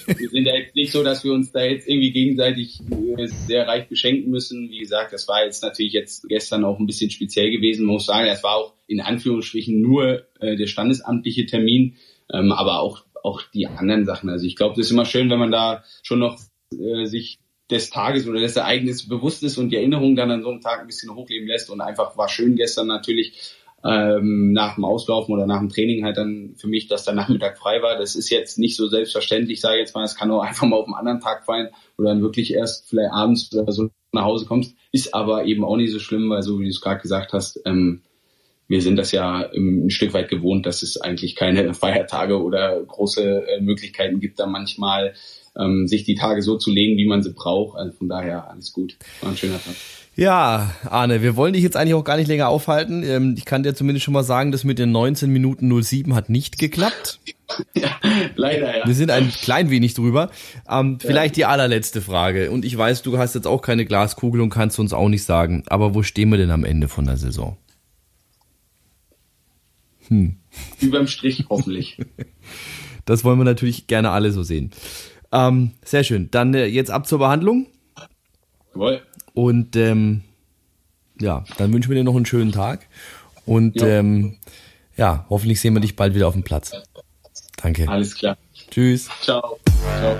[0.06, 2.82] wir sind da jetzt nicht so, dass wir uns da jetzt irgendwie gegenseitig
[3.18, 4.70] äh, sehr reich beschenken müssen.
[4.70, 7.88] Wie gesagt, das war jetzt natürlich jetzt gestern auch ein bisschen speziell gewesen.
[7.88, 11.96] Man muss sagen, es war auch in Anführungsstrichen nur äh, der standesamtliche Termin,
[12.32, 14.30] ähm, aber auch auch die anderen Sachen.
[14.30, 16.40] Also ich glaube, das ist immer schön, wenn man da schon noch
[16.72, 17.40] äh, sich
[17.72, 20.82] des Tages oder des Ereignisses bewusst ist und die Erinnerung dann an so einem Tag
[20.82, 25.46] ein bisschen hochleben lässt und einfach war schön gestern natürlich ähm, nach dem Auslaufen oder
[25.46, 27.98] nach dem Training halt dann für mich, dass der Nachmittag frei war.
[27.98, 30.78] Das ist jetzt nicht so selbstverständlich, sage ich jetzt mal, es kann auch einfach mal
[30.78, 34.46] auf einen anderen Tag fallen oder dann wirklich erst vielleicht abends oder so nach Hause
[34.46, 37.34] kommst, ist aber eben auch nicht so schlimm, weil so wie du es gerade gesagt
[37.34, 38.02] hast, ähm,
[38.68, 43.48] wir sind das ja ein Stück weit gewohnt, dass es eigentlich keine Feiertage oder große
[43.48, 45.14] äh, Möglichkeiten gibt, da manchmal
[45.58, 47.78] ähm, sich die Tage so zu legen, wie man sie braucht.
[47.78, 48.98] Also von daher alles gut.
[49.22, 49.76] War ein schöner Tag.
[50.18, 53.04] Ja, Arne, wir wollen dich jetzt eigentlich auch gar nicht länger aufhalten.
[53.04, 56.30] Ähm, ich kann dir zumindest schon mal sagen, dass mit den 19 Minuten 07 hat
[56.30, 57.20] nicht geklappt.
[57.76, 57.90] ja,
[58.36, 58.88] leider, ja.
[58.88, 60.32] Wir sind ein klein wenig drüber.
[60.70, 61.08] Ähm, ja.
[61.08, 62.50] Vielleicht die allerletzte Frage.
[62.52, 65.64] Und ich weiß, du hast jetzt auch keine Glaskugel und kannst uns auch nicht sagen.
[65.68, 67.58] Aber wo stehen wir denn am Ende von der Saison?
[70.08, 70.38] Hm.
[70.80, 71.98] Überm Strich hoffentlich.
[73.08, 74.72] Das wollen wir natürlich gerne alle so sehen.
[75.32, 76.30] Ähm, sehr schön.
[76.32, 77.68] Dann äh, jetzt ab zur Behandlung.
[78.74, 79.02] Jawohl.
[79.34, 80.22] Und ähm,
[81.20, 82.88] ja, dann wünschen wir dir noch einen schönen Tag.
[83.46, 83.88] Und ja.
[83.88, 84.38] Ähm,
[84.98, 86.72] ja, hoffentlich sehen wir dich bald wieder auf dem Platz.
[87.62, 87.88] Danke.
[87.90, 88.38] Alles klar.
[88.72, 89.10] Tschüss.
[89.22, 89.60] Ciao.
[90.00, 90.20] Ciao.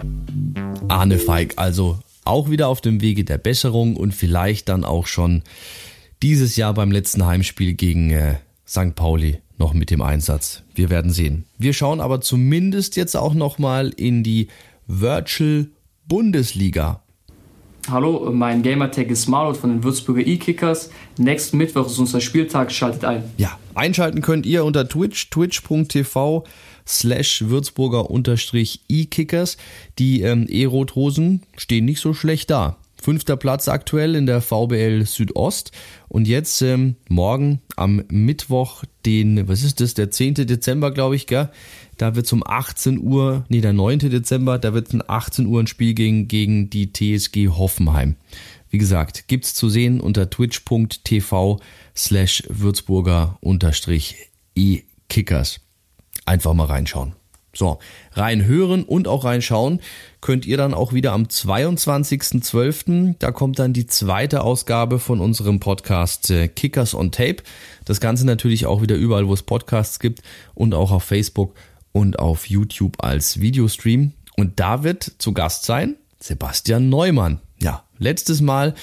[0.88, 5.44] Arne Feig, also auch wieder auf dem Wege der Besserung und vielleicht dann auch schon
[6.22, 8.36] dieses Jahr beim letzten Heimspiel gegen äh,
[8.68, 8.96] St.
[8.96, 10.64] Pauli noch mit dem Einsatz.
[10.74, 11.46] Wir werden sehen.
[11.58, 14.48] Wir schauen aber zumindest jetzt auch noch mal in die
[14.88, 15.68] Virtual
[16.08, 17.02] Bundesliga.
[17.90, 20.90] Hallo, mein Gamertag ist Marlot von den Würzburger E-Kickers.
[21.18, 23.24] Nächsten Mittwoch ist unser Spieltag, schaltet ein.
[23.38, 26.46] Ja, einschalten könnt ihr unter Twitch, twitch.tv
[26.88, 29.58] slash Würzburger unterstrich E-Kickers.
[30.00, 32.78] Die ähm, E-Rot-Hosen stehen nicht so schlecht da.
[33.06, 35.72] Fünfter Platz aktuell in der VBL Südost.
[36.08, 40.34] Und jetzt ähm, morgen am Mittwoch, den, was ist das, der 10.
[40.34, 41.52] Dezember, glaube ich, gell?
[41.98, 44.00] Da wird zum 18 Uhr, nee, der 9.
[44.00, 48.16] Dezember, da wird um 18 Uhr ein Spiel gegen, gegen die TSG Hoffenheim.
[48.72, 51.60] Wie gesagt, gibt's zu sehen unter twitch.tv
[51.96, 54.16] slash Würzburger unterstrich
[54.56, 55.60] e-Kickers.
[56.26, 57.14] Einfach mal reinschauen.
[57.56, 57.80] So,
[58.14, 59.80] rein hören und auch reinschauen
[60.20, 63.16] könnt ihr dann auch wieder am 22.12.
[63.20, 67.38] Da kommt dann die zweite Ausgabe von unserem Podcast äh, Kickers on Tape.
[67.86, 70.22] Das Ganze natürlich auch wieder überall, wo es Podcasts gibt
[70.54, 71.56] und auch auf Facebook
[71.92, 74.14] und auf YouTube als Videostream.
[74.36, 77.40] Und da wird zu Gast sein Sebastian Neumann.
[77.62, 78.74] Ja, letztes Mal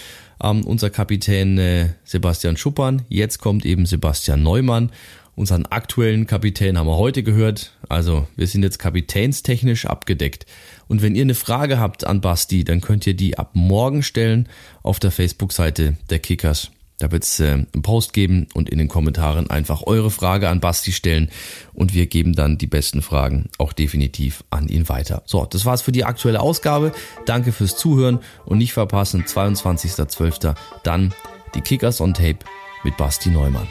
[0.42, 3.02] ähm, unser Kapitän äh, Sebastian Schuppern.
[3.08, 4.90] Jetzt kommt eben Sebastian Neumann
[5.34, 7.72] Unseren aktuellen Kapitän haben wir heute gehört.
[7.88, 10.44] Also wir sind jetzt kapitänstechnisch abgedeckt.
[10.88, 14.48] Und wenn ihr eine Frage habt an Basti, dann könnt ihr die ab morgen stellen
[14.82, 16.70] auf der Facebook-Seite der Kickers.
[16.98, 20.60] Da wird es äh, einen Post geben und in den Kommentaren einfach eure Frage an
[20.60, 21.30] Basti stellen
[21.72, 25.22] und wir geben dann die besten Fragen auch definitiv an ihn weiter.
[25.26, 26.92] So, das war's für die aktuelle Ausgabe.
[27.26, 30.54] Danke fürs Zuhören und nicht verpassen, 22.12.
[30.84, 31.12] dann
[31.56, 32.38] die Kickers on Tape
[32.84, 33.66] mit Basti Neumann.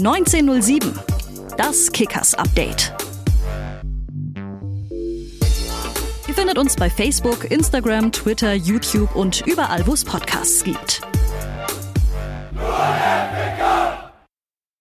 [0.00, 0.98] 1907.
[1.58, 2.94] Das Kickers Update.
[6.26, 11.02] Ihr findet uns bei Facebook, Instagram, Twitter, YouTube und überall, wo es Podcasts gibt.
[12.52, 12.62] Nur